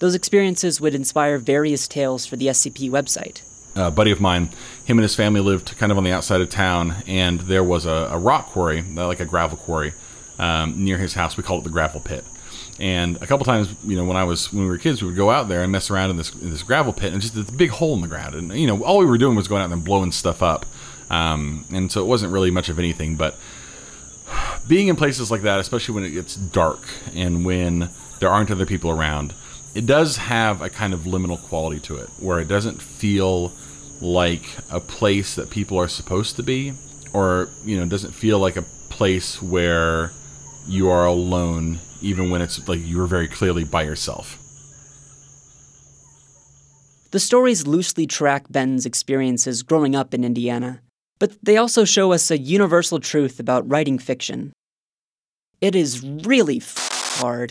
[0.00, 3.42] Those experiences would inspire various tales for the SCP website.
[3.76, 4.50] a buddy of mine,
[4.84, 7.86] him and his family lived kind of on the outside of town, and there was
[7.86, 9.92] a, a rock quarry, uh, like a gravel quarry,
[10.38, 11.36] um, near his house.
[11.36, 12.24] We called it the gravel pit.
[12.80, 15.16] And a couple times, you know, when I was when we were kids, we would
[15.16, 17.48] go out there and mess around in this in this gravel pit, and just this
[17.50, 18.34] big hole in the ground.
[18.34, 20.66] And you know, all we were doing was going out there and blowing stuff up.
[21.10, 23.16] Um, and so it wasn't really much of anything.
[23.16, 23.36] But
[24.66, 26.80] being in places like that, especially when it gets dark
[27.14, 27.90] and when
[28.20, 29.34] there aren't other people around,
[29.74, 33.52] it does have a kind of liminal quality to it, where it doesn't feel
[34.00, 36.72] like a place that people are supposed to be,
[37.12, 40.12] or you know, doesn't feel like a place where
[40.66, 44.38] you are alone, even when it's like you are very clearly by yourself.
[47.10, 50.80] The stories loosely track Ben's experiences growing up in Indiana,
[51.24, 54.52] but they also show us a universal truth about writing fiction.
[55.62, 57.50] It is really f- hard.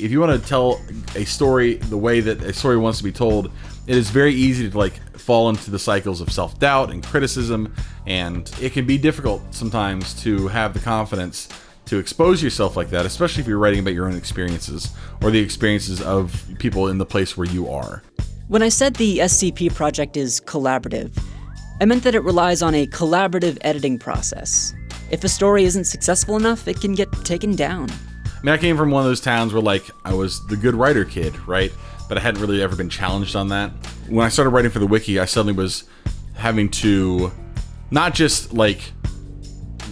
[0.00, 0.80] If you want to tell
[1.14, 3.52] a story the way that a story wants to be told,
[3.86, 7.72] it is very easy to like fall into the cycles of self-doubt and criticism
[8.08, 11.48] and it can be difficult sometimes to have the confidence
[11.84, 14.90] to expose yourself like that, especially if you're writing about your own experiences
[15.22, 18.02] or the experiences of people in the place where you are.
[18.50, 21.16] When I said the SCP project is collaborative,
[21.80, 24.74] I meant that it relies on a collaborative editing process.
[25.12, 27.88] If a story isn't successful enough, it can get taken down.
[27.90, 30.74] I mean, I came from one of those towns where, like, I was the good
[30.74, 31.70] writer kid, right?
[32.08, 33.70] But I hadn't really ever been challenged on that.
[34.08, 35.84] When I started writing for the wiki, I suddenly was
[36.34, 37.30] having to
[37.92, 38.80] not just, like,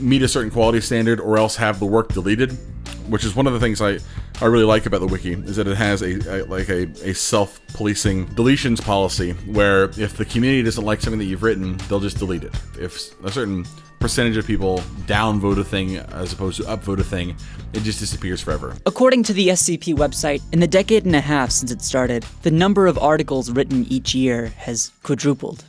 [0.01, 2.59] meet a certain quality standard or else have the work deleted,
[3.07, 4.01] which is one of the things I,
[4.40, 7.12] I really like about the wiki is that it has a, a like a, a
[7.12, 12.18] self-policing deletions policy where if the community doesn't like something that you've written, they'll just
[12.18, 12.55] delete it.
[12.79, 13.66] If a certain
[13.98, 17.35] percentage of people downvote a thing as opposed to upvote a thing,
[17.72, 18.77] it just disappears forever.
[18.87, 22.53] According to the SCP website, in the decade and a half since it started, the
[22.53, 25.64] number of articles written each year has quadrupled.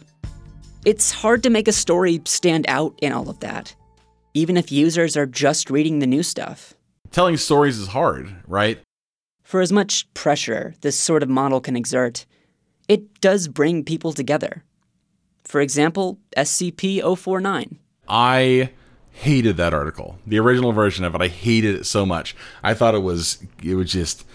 [0.86, 3.74] It's hard to make a story stand out in all of that,
[4.36, 6.76] even if users are just reading the new stuff.
[7.12, 8.80] Telling stories is hard, right?
[9.42, 12.26] For as much pressure this sort of model can exert,
[12.88, 14.64] it does bring people together.
[15.44, 17.80] For example, SCP 049.
[18.08, 18.70] I
[19.12, 20.20] hated that article.
[20.28, 22.36] The original version of it, I hated it so much.
[22.64, 24.26] I thought it was it was just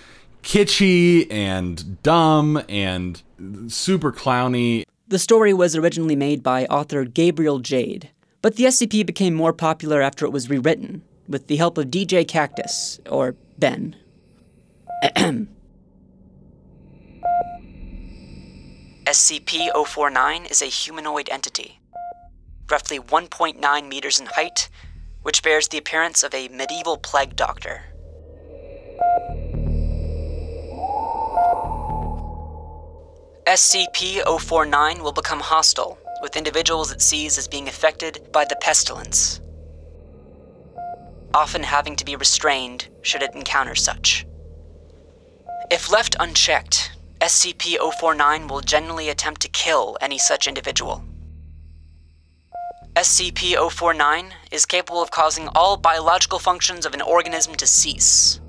[0.43, 3.23] kitschy and dumb and
[3.69, 4.85] super clowny.
[5.07, 8.11] The story was originally made by author Gabriel Jade,
[8.43, 13.01] but the SCP became more popular after it was rewritten with the help of djkaktus,
[13.11, 13.97] or Ben.
[19.07, 21.79] SCP 049 is a humanoid entity,
[22.71, 24.69] roughly 1.9 meters in height,
[25.23, 27.83] which bears the appearance of a medieval plague doctor.
[33.47, 39.41] SCP 049 will become hostile with individuals it sees as being affected by the pestilence,
[41.35, 44.25] often having to be restrained should it encounter such.
[45.71, 51.05] If left unchecked, SCP 049 will generally attempt to kill any such individual.
[52.97, 58.41] SCP 049 is capable of causing all biological functions of an organism to cease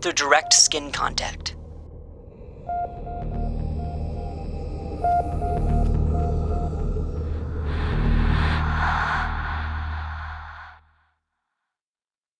[0.00, 1.55] through direct skin contact.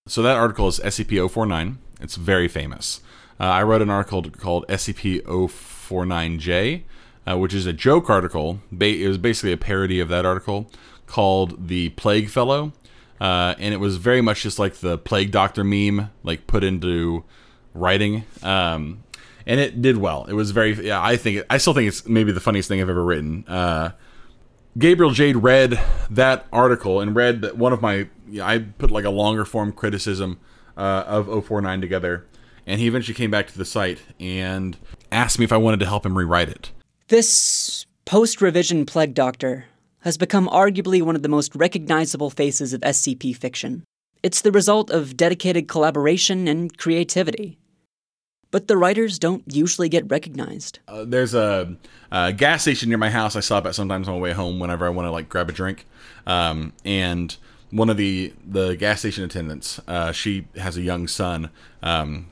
[0.07, 1.77] So that article is SCP-049.
[2.01, 3.01] It's very famous.
[3.41, 6.83] Uh, I wrote an article called SCP-049J,
[7.29, 8.61] uh, which is a joke article.
[8.71, 10.71] Ba- it was basically a parody of that article
[11.07, 12.73] called The Plague Fellow.
[13.21, 17.25] Uh, and it was very much just like the Plague Doctor meme, like put into
[17.75, 18.25] writing.
[18.43, 19.03] Um,
[19.47, 20.27] and it did well.
[20.27, 22.91] It was very, yeah, I think, I still think it's maybe the funniest thing I've
[22.91, 23.45] ever written.
[23.49, 23.93] Uh,
[24.79, 29.05] Gabriel Jade read that article and read that one of my, know, I put like
[29.05, 30.39] a longer form criticism
[30.77, 32.27] uh, of 049 together.
[32.67, 34.77] And he eventually came back to the site and
[35.13, 36.73] asked me if I wanted to help him rewrite it.
[37.09, 39.67] This post revision Plague Doctor
[40.01, 43.85] has become arguably one of the most recognizable faces of SCP fiction.
[44.23, 47.59] It's the result of dedicated collaboration and creativity.
[48.51, 50.79] But the writers don't usually get recognized.
[50.89, 51.77] Uh, there's a,
[52.11, 54.87] a, gas station near my house I stop at sometimes on my way home whenever
[54.87, 55.87] I want to like grab a drink.
[56.27, 57.37] Um, and
[57.71, 61.51] one of the, the gas station attendants, uh, she has a young son.
[61.83, 62.29] Um,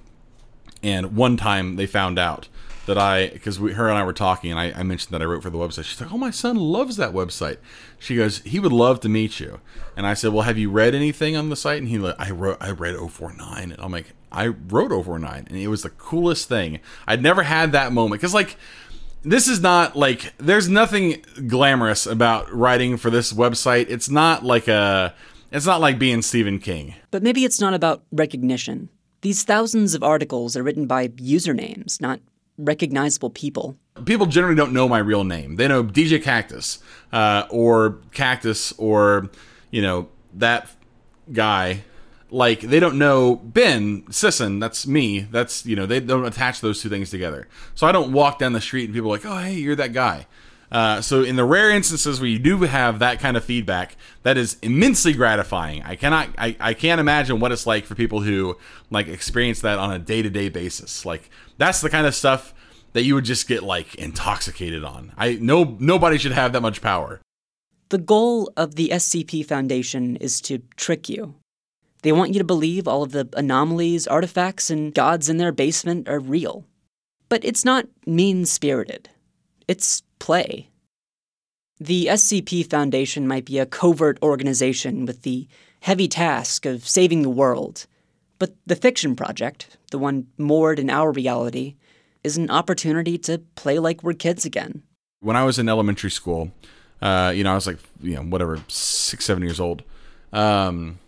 [0.83, 2.49] and one time they found out
[2.87, 5.42] that I, because her and I were talking, and I, I, mentioned that I wrote
[5.42, 5.85] for the website.
[5.85, 7.56] She's like, "Oh, my son loves that website."
[7.98, 9.61] She goes, "He would love to meet you."
[9.96, 12.31] And I said, "Well, have you read anything on the site?" And he, like, I
[12.31, 16.48] wrote, I read 049, and I'm like, I wrote 049, and it was the coolest
[16.48, 16.81] thing.
[17.06, 18.56] I'd never had that moment because, like,
[19.23, 23.87] this is not like there's nothing glamorous about writing for this website.
[23.88, 25.15] It's not like a,
[25.55, 26.94] it's not like being Stephen King.
[27.13, 28.88] But maybe it's not about recognition.
[29.21, 32.21] These thousands of articles are written by usernames, not
[32.59, 33.77] recognizable people.
[34.05, 35.55] People generally don't know my real name.
[35.55, 36.83] They know djkaktus,
[37.13, 39.31] uh, or Kaktus, or
[39.71, 40.69] you know that
[41.33, 41.85] guy.
[42.31, 44.59] Like they don't know Ben Sisson.
[44.59, 45.21] That's me.
[45.21, 47.46] That's you know they don't attach those two things together.
[47.77, 49.92] So I don't walk down the street and people are like, oh hey, you're that
[49.92, 50.27] guy.
[50.75, 54.37] Uh, so in the rare instances where you do have that kind of feedback, that
[54.37, 55.85] is immensely gratifying.
[55.85, 58.58] I cannot, I, I can't imagine what it's like for people who
[58.90, 61.06] like experience that on a day to day basis.
[61.06, 62.52] Like that's the kind of stuff
[62.92, 65.12] that you would just get like intoxicated on.
[65.16, 67.20] I no nobody should have that much power.
[67.90, 71.37] The goal of the SCP Foundation is to trick you.
[72.02, 76.08] They want you to believe all of the anomalies, artifacts, and gods in their basement
[76.08, 76.64] are real.
[77.29, 79.08] But it's not mean spirited,
[79.69, 80.69] it's play.
[81.79, 85.48] The SCP Foundation might be a covert organization with the
[85.81, 87.87] heavy task of saving the world,
[88.38, 91.75] but the fiction project, the one moored in our reality,
[92.23, 94.83] is an opportunity to play like we're kids again.
[95.21, 96.52] When I was in elementary school,
[97.02, 99.83] uh, you know, I was like, you know, whatever, six, seven years old.
[100.33, 100.98] Um,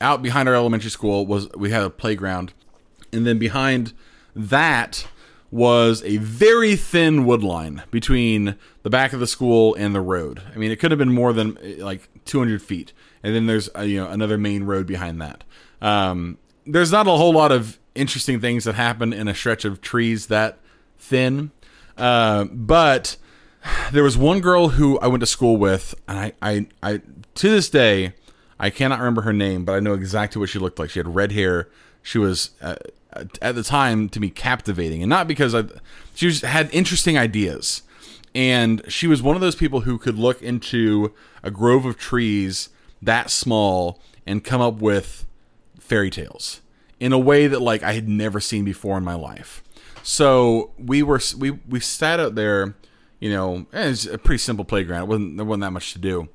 [0.00, 2.52] out behind our elementary school was we had a playground,
[3.12, 3.92] and then behind
[4.36, 5.06] that
[5.52, 10.40] was a very thin wood line between the back of the school and the road.
[10.52, 13.84] I mean, it could have been more than like 200 feet, and then there's a,
[13.84, 15.44] you know another main road behind that.
[15.82, 19.82] Um, there's not a whole lot of interesting things that happen in a stretch of
[19.82, 20.58] trees that
[20.98, 21.50] thin,
[21.98, 23.18] uh, but
[23.92, 27.02] there was one girl who I went to school with, and I, I, I
[27.34, 28.14] to this day,
[28.58, 30.88] I cannot remember her name, but I know exactly what she looked like.
[30.88, 31.68] She had red hair.
[32.00, 32.76] She was uh,
[33.40, 35.64] at the time to me captivating, and not because I,
[36.14, 37.82] she was, had interesting ideas,
[38.34, 42.70] and she was one of those people who could look into a grove of trees
[43.00, 45.26] that small and come up with
[45.78, 46.60] fairy tales
[47.00, 49.62] in a way that like I had never seen before in my life.
[50.02, 52.74] So we were we we sat out there,
[53.20, 55.02] you know, it's a pretty simple playground.
[55.02, 56.28] It wasn't there wasn't that much to do.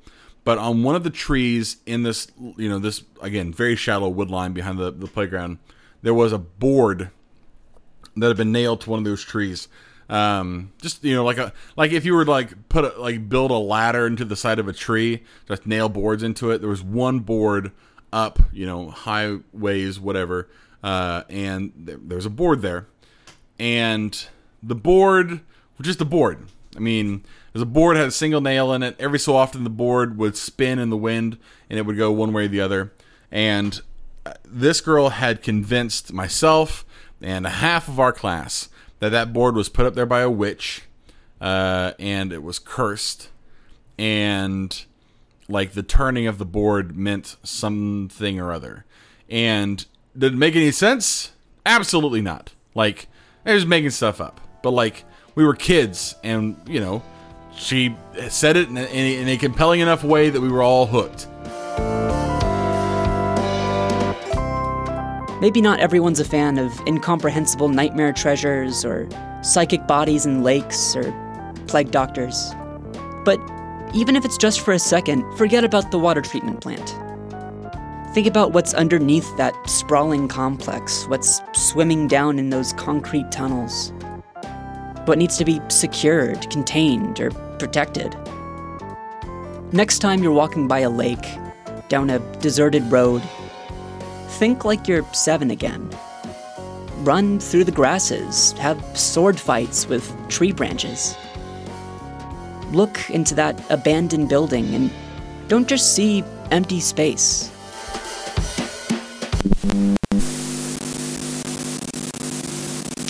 [0.44, 4.30] But on one of the trees in this, you know, this again very shallow wood
[4.30, 5.58] line behind the, the playground,
[6.02, 7.10] there was a board
[8.16, 9.68] that had been nailed to one of those trees.
[10.08, 13.50] Um, just you know, like a like if you were like put a, like build
[13.50, 16.58] a ladder into the side of a tree, just nail boards into it.
[16.58, 17.72] There was one board
[18.12, 20.48] up, you know, highways, whatever,
[20.82, 22.86] uh, and there, there a board there,
[23.58, 24.26] and
[24.62, 25.40] the board
[25.82, 26.46] just a board.
[26.76, 28.96] I mean, the board had a single nail in it.
[28.98, 31.38] Every so often, the board would spin in the wind,
[31.68, 32.92] and it would go one way or the other.
[33.30, 33.80] And
[34.44, 36.84] this girl had convinced myself
[37.20, 38.68] and half of our class
[39.00, 40.82] that that board was put up there by a witch,
[41.40, 43.28] uh, and it was cursed,
[43.98, 44.84] and
[45.48, 48.84] like the turning of the board meant something or other.
[49.28, 49.84] And
[50.16, 51.32] did it make any sense?
[51.64, 52.52] Absolutely not.
[52.74, 53.08] Like,
[53.46, 54.40] I was making stuff up.
[54.62, 55.04] But like,
[55.34, 57.02] we were kids, and you know,
[57.54, 57.96] she
[58.28, 61.28] said it in a, in a compelling enough way that we were all hooked.
[65.40, 69.08] Maybe not everyone's a fan of incomprehensible nightmare treasures or
[69.42, 71.12] psychic bodies in lakes or
[71.68, 72.52] plague doctors.
[73.24, 73.38] But
[73.94, 76.96] even if it's just for a second, forget about the water treatment plant.
[78.14, 83.92] Think about what's underneath that sprawling complex, what's swimming down in those concrete tunnels.
[85.04, 88.16] What needs to be secured, contained, or protected.
[89.72, 91.26] Next time you're walking by a lake,
[91.88, 93.22] down a deserted road,
[94.28, 95.90] think like you're seven again.
[96.98, 101.16] Run through the grasses, have sword fights with tree branches.
[102.72, 104.90] Look into that abandoned building and
[105.48, 107.50] don't just see empty space.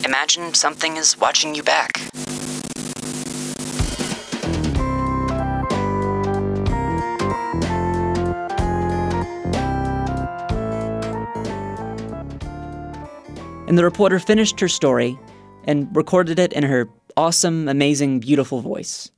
[0.04, 1.90] Imagine something is watching you back.
[13.68, 15.18] And the reporter finished her story
[15.64, 16.88] and recorded it in her
[17.18, 19.10] awesome, amazing, beautiful voice.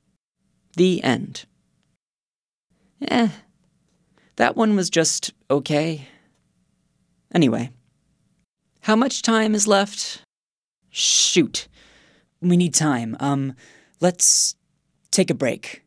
[0.75, 1.45] The end.
[3.07, 3.29] Eh,
[4.35, 6.05] that one was just okay.
[7.33, 7.71] Anyway,
[8.81, 10.21] how much time is left?
[10.89, 11.69] Shoot.
[12.41, 13.15] We need time.
[13.21, 13.53] Um,
[14.01, 14.55] let's
[15.11, 15.83] take a break.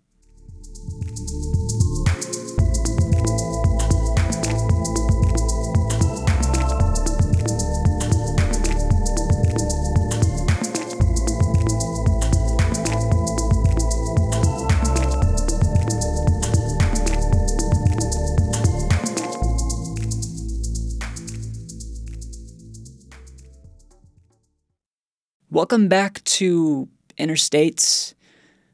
[25.54, 28.16] Welcome back to Inner States.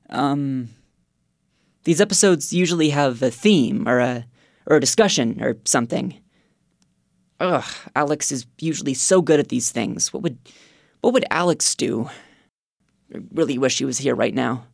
[0.09, 0.71] Um,
[1.85, 4.25] these episodes usually have a theme or a
[4.65, 6.19] or a discussion or something.
[7.39, 10.11] Ugh, Alex is usually so good at these things.
[10.15, 10.39] What would
[11.03, 12.09] what would Alex do?
[13.15, 14.65] I really wish he was here right now.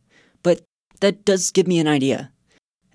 [0.43, 0.61] But
[1.01, 2.31] that does give me an idea.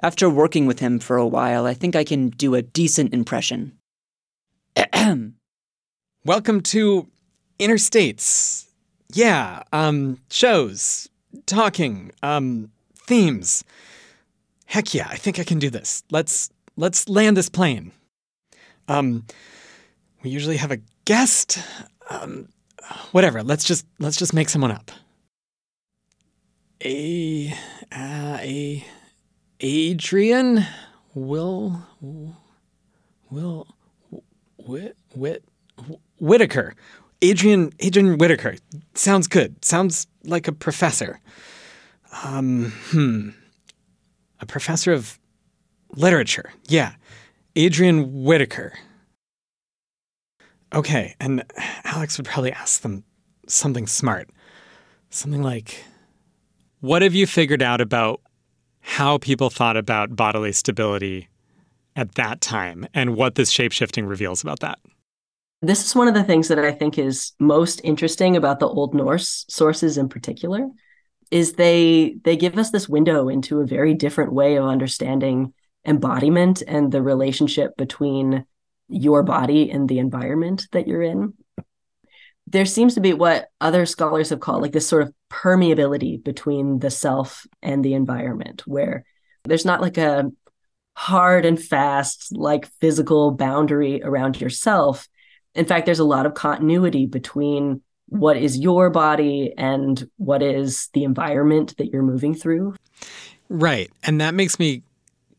[0.01, 3.77] After working with him for a while, I think I can do a decent impression.
[6.25, 7.09] Welcome to
[7.59, 8.72] Inner States.
[9.13, 11.09] Yeah, um, shows,
[11.47, 13.65] talking, um, themes.
[14.67, 16.03] Heck yeah, I think I can do this.
[16.11, 17.93] Let's let's land this plane.
[18.89, 19.27] Um,
[20.23, 21.59] we usually have a guest.
[22.09, 22.49] Um,
[23.13, 23.43] whatever.
[23.43, 24.91] Let's just let's just make someone up.
[26.85, 27.55] A,
[27.93, 28.85] uh, a,
[29.61, 30.67] Adrian,
[31.15, 31.81] Will,
[33.31, 33.69] Will,
[34.57, 35.45] Whit, Whit,
[36.19, 36.75] Whitacre.
[37.21, 38.57] Adrian, Adrian Whitacre.
[38.95, 39.65] Sounds good.
[39.65, 41.21] Sounds like a professor.
[42.25, 43.31] Um, hmm.
[44.41, 45.19] A professor of
[45.97, 46.53] literature.
[46.69, 46.93] Yeah.
[47.57, 48.73] Adrian Whitacre.
[50.75, 51.45] Okay, and
[51.85, 53.05] Alex would probably ask them
[53.47, 54.31] something smart.
[55.11, 55.85] Something like,
[56.81, 58.21] What have you figured out about
[58.81, 61.29] how people thought about bodily stability
[61.95, 64.79] at that time and what this shapeshifting reveals about that?
[65.65, 68.95] This is one of the things that I think is most interesting about the Old
[68.95, 70.69] Norse sources in particular
[71.31, 75.55] is they they give us this window into a very different way of understanding
[75.87, 78.45] embodiment and the relationship between
[78.89, 81.33] your body and the environment that you're in.
[82.49, 86.81] There seems to be what other scholars have called like this sort of permeability between
[86.81, 89.05] the self and the environment, where
[89.45, 90.31] there's not like a
[90.97, 95.09] hard and fast, like physical boundary around yourself.
[95.55, 100.89] In fact, there's a lot of continuity between what is your body and what is
[100.93, 102.75] the environment that you're moving through.
[103.49, 103.91] Right.
[104.03, 104.83] And that makes me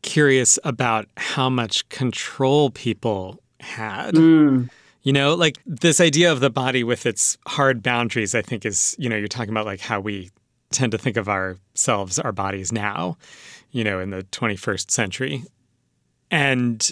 [0.02, 4.14] curious about how much control people had.
[4.14, 4.70] Mm.
[5.02, 8.96] You know, like this idea of the body with its hard boundaries, I think is,
[8.98, 10.30] you know, you're talking about like how we
[10.70, 13.16] tend to think of ourselves, our bodies now,
[13.70, 15.44] you know, in the 21st century.
[16.30, 16.90] And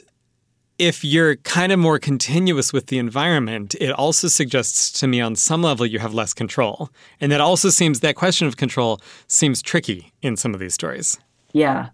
[0.83, 5.37] if you're kind of more continuous with the environment, it also suggests to me on
[5.37, 6.91] some level you have less control.
[7.21, 11.21] And that also seems that question of control seems tricky in some of these stories.
[11.53, 11.91] Yeah.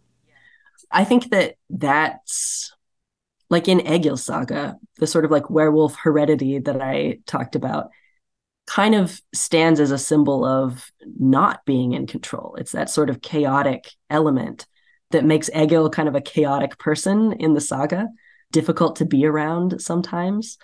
[0.91, 2.75] I think that that's
[3.51, 7.91] like in Egil Saga, the sort of like werewolf heredity that I talked about
[8.67, 12.57] kind of stands as a symbol of not being in control.
[12.57, 14.67] It's that sort of chaotic element
[15.11, 18.09] that makes Egil kind of a chaotic person in the saga,
[18.53, 20.59] difficult to be around sometimes.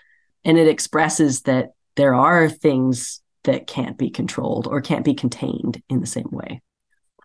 [0.45, 5.82] And it expresses that there are things that can't be controlled or can't be contained
[5.89, 6.62] in the same way.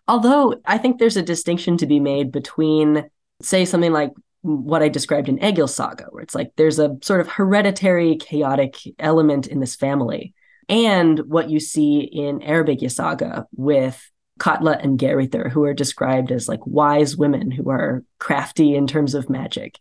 [0.06, 3.08] Although I think there's a distinction to be made between,
[3.42, 7.20] say, something like what I described in Egil Saga, where it's like there's a sort
[7.20, 10.34] of hereditary chaotic element in this family,
[10.68, 16.48] and what you see in Eyrbyggja Saga with Katla and Geirithur, who are described as
[16.48, 19.78] like wise women who are crafty in terms of magic.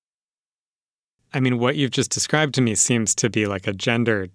[1.34, 4.30] I mean, what you've just described to me seems to be like a gender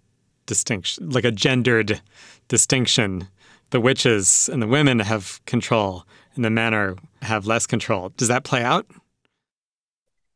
[0.46, 2.00] distinction, like a gendered
[2.48, 3.28] distinction.
[3.70, 8.10] The witches and the women have control, and the men are have less control.
[8.16, 8.86] Does that play out?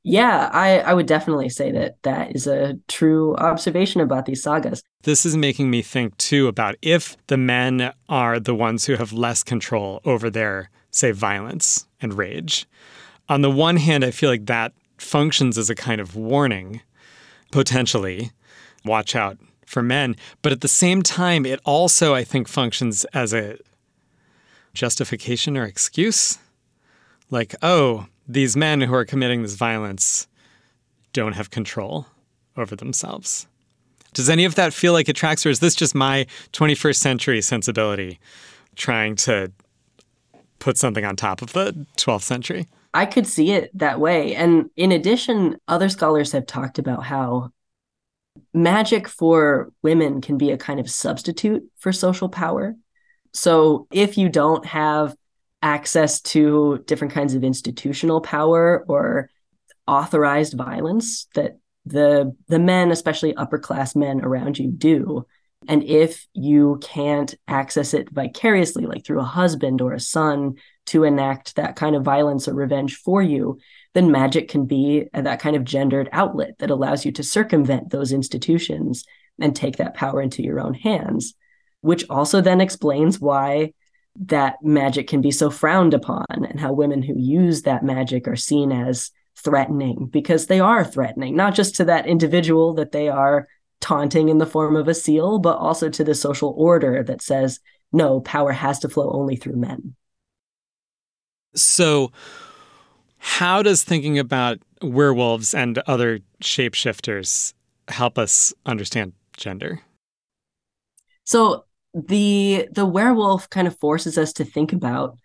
[0.02, 4.82] Yeah, I, I would definitely say that that is a true observation about these sagas.
[5.02, 9.12] This is making me think too about if the men are the ones who have
[9.12, 12.66] less control over their, say, violence and rage.
[13.28, 16.80] On the one hand, I feel like that functions as a kind of warning,
[17.50, 18.32] potentially.
[18.84, 20.16] Watch out for men.
[20.42, 23.58] But at the same time, it also, I think, functions as a
[24.74, 26.38] justification or excuse.
[27.30, 30.26] Like, oh, these men who are committing this violence
[31.12, 32.06] don't have control
[32.56, 33.46] over themselves.
[34.14, 37.42] Does any of that feel like it tracks, or is this just my 21st century
[37.42, 38.18] sensibility
[38.76, 39.52] trying to
[40.58, 42.66] put something on top of the 12th century?
[42.94, 44.34] I could see it that way.
[44.34, 47.50] And in addition, other scholars have talked about how
[48.52, 52.74] magic for women can be a kind of substitute for social power.
[53.32, 55.14] So if you don't have
[55.62, 59.28] access to different kinds of institutional power or
[59.86, 65.24] authorized violence that the the men especially upper class men around you do
[65.66, 70.54] and if you can't access it vicariously like through a husband or a son
[70.88, 73.58] to enact that kind of violence or revenge for you
[73.94, 78.12] then magic can be that kind of gendered outlet that allows you to circumvent those
[78.12, 79.04] institutions
[79.40, 81.34] and take that power into your own hands
[81.80, 83.72] which also then explains why
[84.16, 88.36] that magic can be so frowned upon and how women who use that magic are
[88.36, 93.46] seen as threatening because they are threatening, not just to that individual that they are
[93.80, 97.60] taunting in the form of a seal, but also to the social order that says,
[97.92, 99.94] no, power has to flow only through men.
[101.54, 102.12] So,
[103.18, 107.54] how does thinking about werewolves and other shapeshifters
[107.88, 109.80] help us understand gender?
[111.24, 115.18] So the the werewolf kind of forces us to think about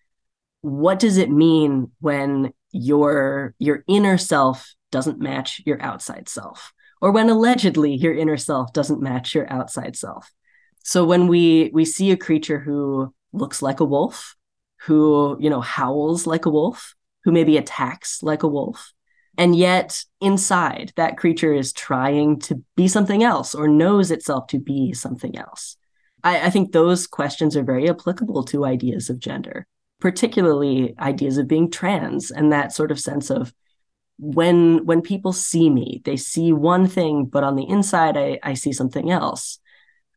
[0.61, 6.71] what does it mean when your your inner self doesn't match your outside self
[7.01, 10.31] or when allegedly your inner self doesn't match your outside self
[10.83, 14.35] so when we we see a creature who looks like a wolf
[14.85, 18.93] who you know howls like a wolf who maybe attacks like a wolf
[19.37, 24.59] and yet inside that creature is trying to be something else or knows itself to
[24.59, 25.77] be something else
[26.23, 29.67] I, I think those questions are very applicable to ideas of gender,
[29.99, 33.53] particularly ideas of being trans and that sort of sense of
[34.17, 38.53] when when people see me, they see one thing, but on the inside I, I
[38.53, 39.59] see something else.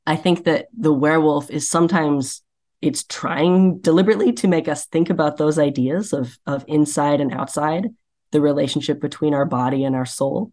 [0.06, 2.42] I think that the werewolf is sometimes
[2.82, 7.88] it's trying deliberately to make us think about those ideas of of inside and outside,
[8.32, 10.52] the relationship between our body and our soul.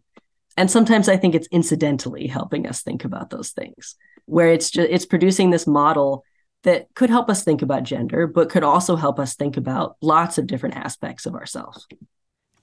[0.56, 3.96] And sometimes I think it's incidentally helping us think about those things
[4.26, 6.24] where it's just it's producing this model
[6.62, 10.38] that could help us think about gender, but could also help us think about lots
[10.38, 11.86] of different aspects of ourselves.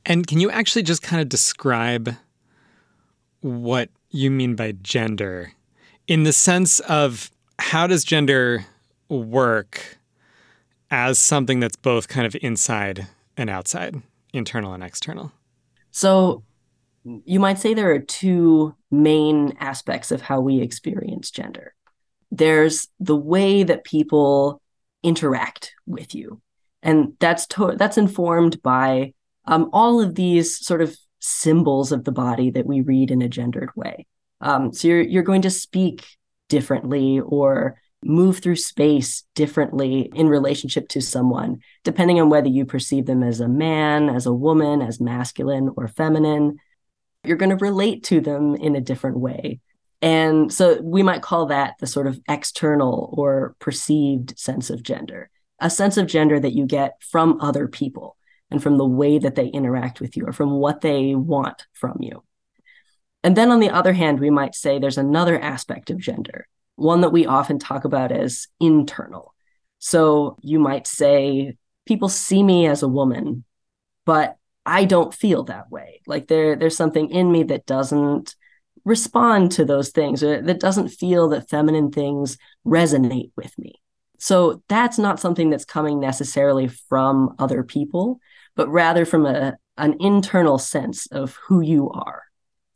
[0.06, 2.16] And can you actually just kind of describe
[3.42, 5.54] what you mean by gender
[6.08, 8.66] in the sense of how does gender
[9.20, 9.98] work
[10.90, 13.08] as something that's both kind of inside
[13.38, 14.02] and outside,
[14.34, 15.32] internal and external?
[15.92, 16.44] So
[17.04, 21.74] you might say there are two main aspects of how we experience gender.
[22.32, 24.62] There's the way that people
[25.04, 26.42] interact with you,
[26.84, 29.14] and that's to- that's informed by
[29.46, 33.30] um, all of these sort of symbols of the body that we read in a
[33.30, 34.06] gendered way.
[34.40, 36.06] Um, so you're you're going to speak
[36.48, 43.06] differently or move through space differently in relationship to someone, depending on whether you perceive
[43.06, 46.58] them as a man, as a woman, as masculine or feminine
[47.24, 49.60] you're going to relate to them in a different way.
[50.02, 55.30] And so we might call that the sort of external or perceived sense of gender,
[55.60, 58.18] a sense of gender that you get from other people
[58.50, 61.98] and from the way that they interact with you or from what they want from
[62.00, 62.24] you.
[63.24, 67.02] And then on the other hand, we might say there's another aspect of gender, one
[67.02, 69.34] that we often talk about as internal.
[69.80, 73.44] So you might say, people see me as a woman,
[74.06, 76.02] but I don't feel that way.
[76.06, 78.36] Like there there's something in me that doesn't
[78.86, 83.76] respond to those things or that doesn't feel that feminine things resonate with me.
[84.20, 88.20] So that's not something that's coming necessarily from other people,
[88.56, 92.24] but rather from a an internal sense of who you are.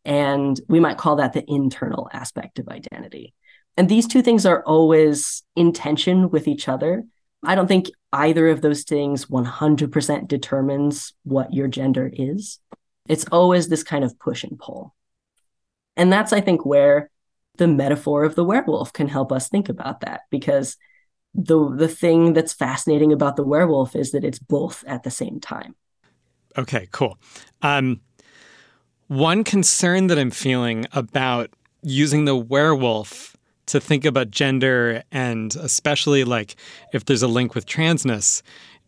[0.06, 3.34] And we might call that the internal aspect of identity.
[3.78, 7.04] And these two things are always in tension with each other.
[7.44, 12.60] I don't think either of those things 100% determines what your gender is.
[13.08, 14.96] It's always this kind of push and pull.
[15.98, 17.10] And that's, I think, where
[17.58, 20.78] the metaphor of the werewolf can help us think about that because
[21.34, 25.40] the the thing that's fascinating about the werewolf is that it's both at the same
[25.40, 25.76] time.
[26.58, 27.18] Okay, cool.
[27.62, 28.00] Um,
[29.08, 31.52] one concern that I'm feeling about
[31.82, 33.35] using the werewolf
[33.68, 36.56] to think about gender and especially like
[36.94, 38.42] if there's a link with transness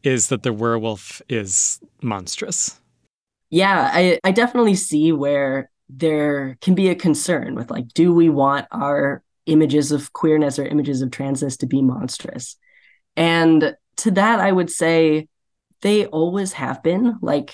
[0.04, 2.80] is that the werewolf is monstrous.
[3.50, 8.30] Yeah, I, I definitely see where there can be a concern with like, do we
[8.30, 12.58] want our images of queerness or images of transness to be monstrous?
[13.16, 15.28] And to that, I would say
[15.82, 17.18] they always have been.
[17.22, 17.54] Like,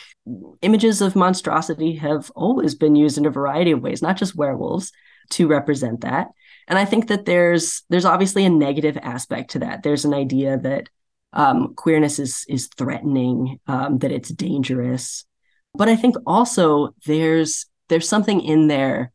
[0.61, 4.91] images of monstrosity have always been used in a variety of ways, not just werewolves
[5.31, 6.29] to represent that
[6.67, 9.83] and i think that there's there's obviously a negative aspect to that.
[9.83, 10.89] There's an idea that
[11.33, 15.25] um, queerness is is threatening um, that it's dangerous.
[15.73, 19.11] But i think also there's there's something in there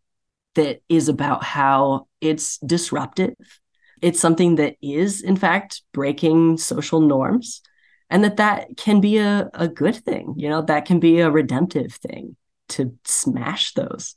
[0.54, 3.34] that is about how it's disruptive.
[4.02, 7.62] It's something that is in fact breaking social norms
[8.10, 11.30] and that that can be a, a good thing you know that can be a
[11.30, 12.36] redemptive thing
[12.68, 14.14] to smash those.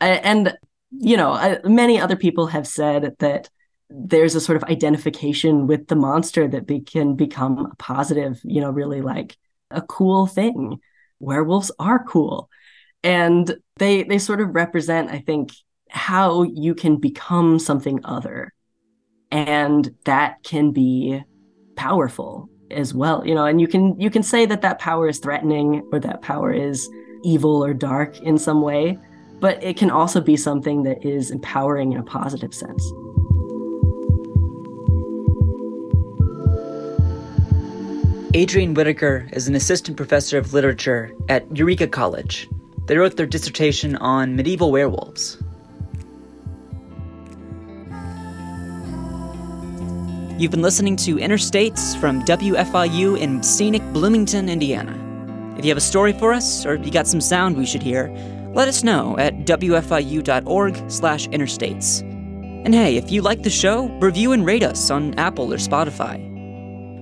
[0.00, 0.56] And
[0.90, 3.48] you know, I, many other people have said that
[3.88, 8.60] there's a sort of identification with the monster that be, can become a positive, you
[8.60, 9.36] know, really like
[9.70, 10.78] a cool thing.
[11.18, 12.48] Werewolves are cool.
[13.02, 15.52] And they they sort of represent, I think,
[15.88, 18.52] how you can become something other.
[19.30, 21.22] And that can be
[21.76, 25.18] powerful as well, you know, and you can you can say that that power is
[25.18, 26.88] threatening or that power is
[27.24, 28.98] evil or dark in some way
[29.40, 32.92] but it can also be something that is empowering in a positive sense.
[38.32, 42.48] Adrian Whitacre is an assistant professor of literature at Eureka College.
[42.86, 45.42] They wrote their dissertation on medieval werewolves.
[50.38, 54.96] You've been listening to Inner States from WFIU in scenic Bloomington, Indiana.
[55.58, 58.06] If you have a story for us or you got some sound we should hear,
[58.54, 62.02] let us know at wfiu.org/interstates.
[62.64, 66.26] And hey, if you like the show, review and rate us on Apple or Spotify.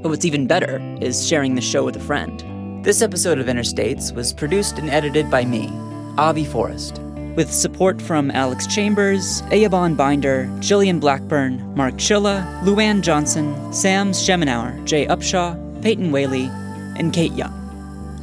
[0.03, 2.85] But what's even better is sharing the show with a friend.
[2.85, 5.69] This episode of Inner States was produced and edited by me,
[6.17, 7.01] Avi Forrest,
[7.35, 14.85] with support from Alex Chambers, Eoban Binder, Jillian Blackburn, Mark Chilla, LuAnn Johnson, Sam Schemenauer,
[14.85, 16.49] Jay Upshaw, Payton Whaley,
[16.97, 17.58] and Kayte Young.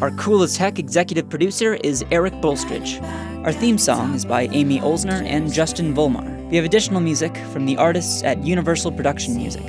[0.01, 3.01] Our cool as heck executive producer is Eric Bolstridge.
[3.45, 6.49] Our theme song is by Amy Oelsner and Justin Vollmar.
[6.49, 9.63] We have additional music from the artists at Universal Production Music.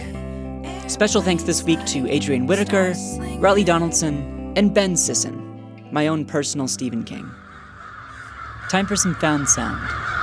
[0.88, 2.94] Special thanks this week to Adrian Whitacre,
[3.38, 7.30] Reilly Donaldson, and Ben Sisson, my own personal Stephen King.
[8.68, 10.15] Time for some found sound.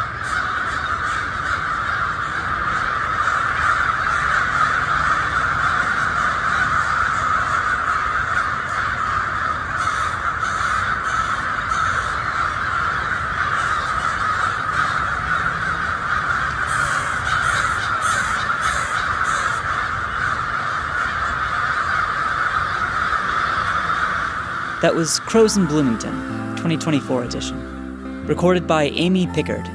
[24.93, 26.11] That was Crows in Bloomington,
[26.57, 28.27] 2024 edition.
[28.27, 29.67] Recorded by Amy Pickard.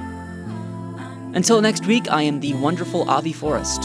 [1.34, 3.82] Until next week, I am the wonderful Avi Forrest.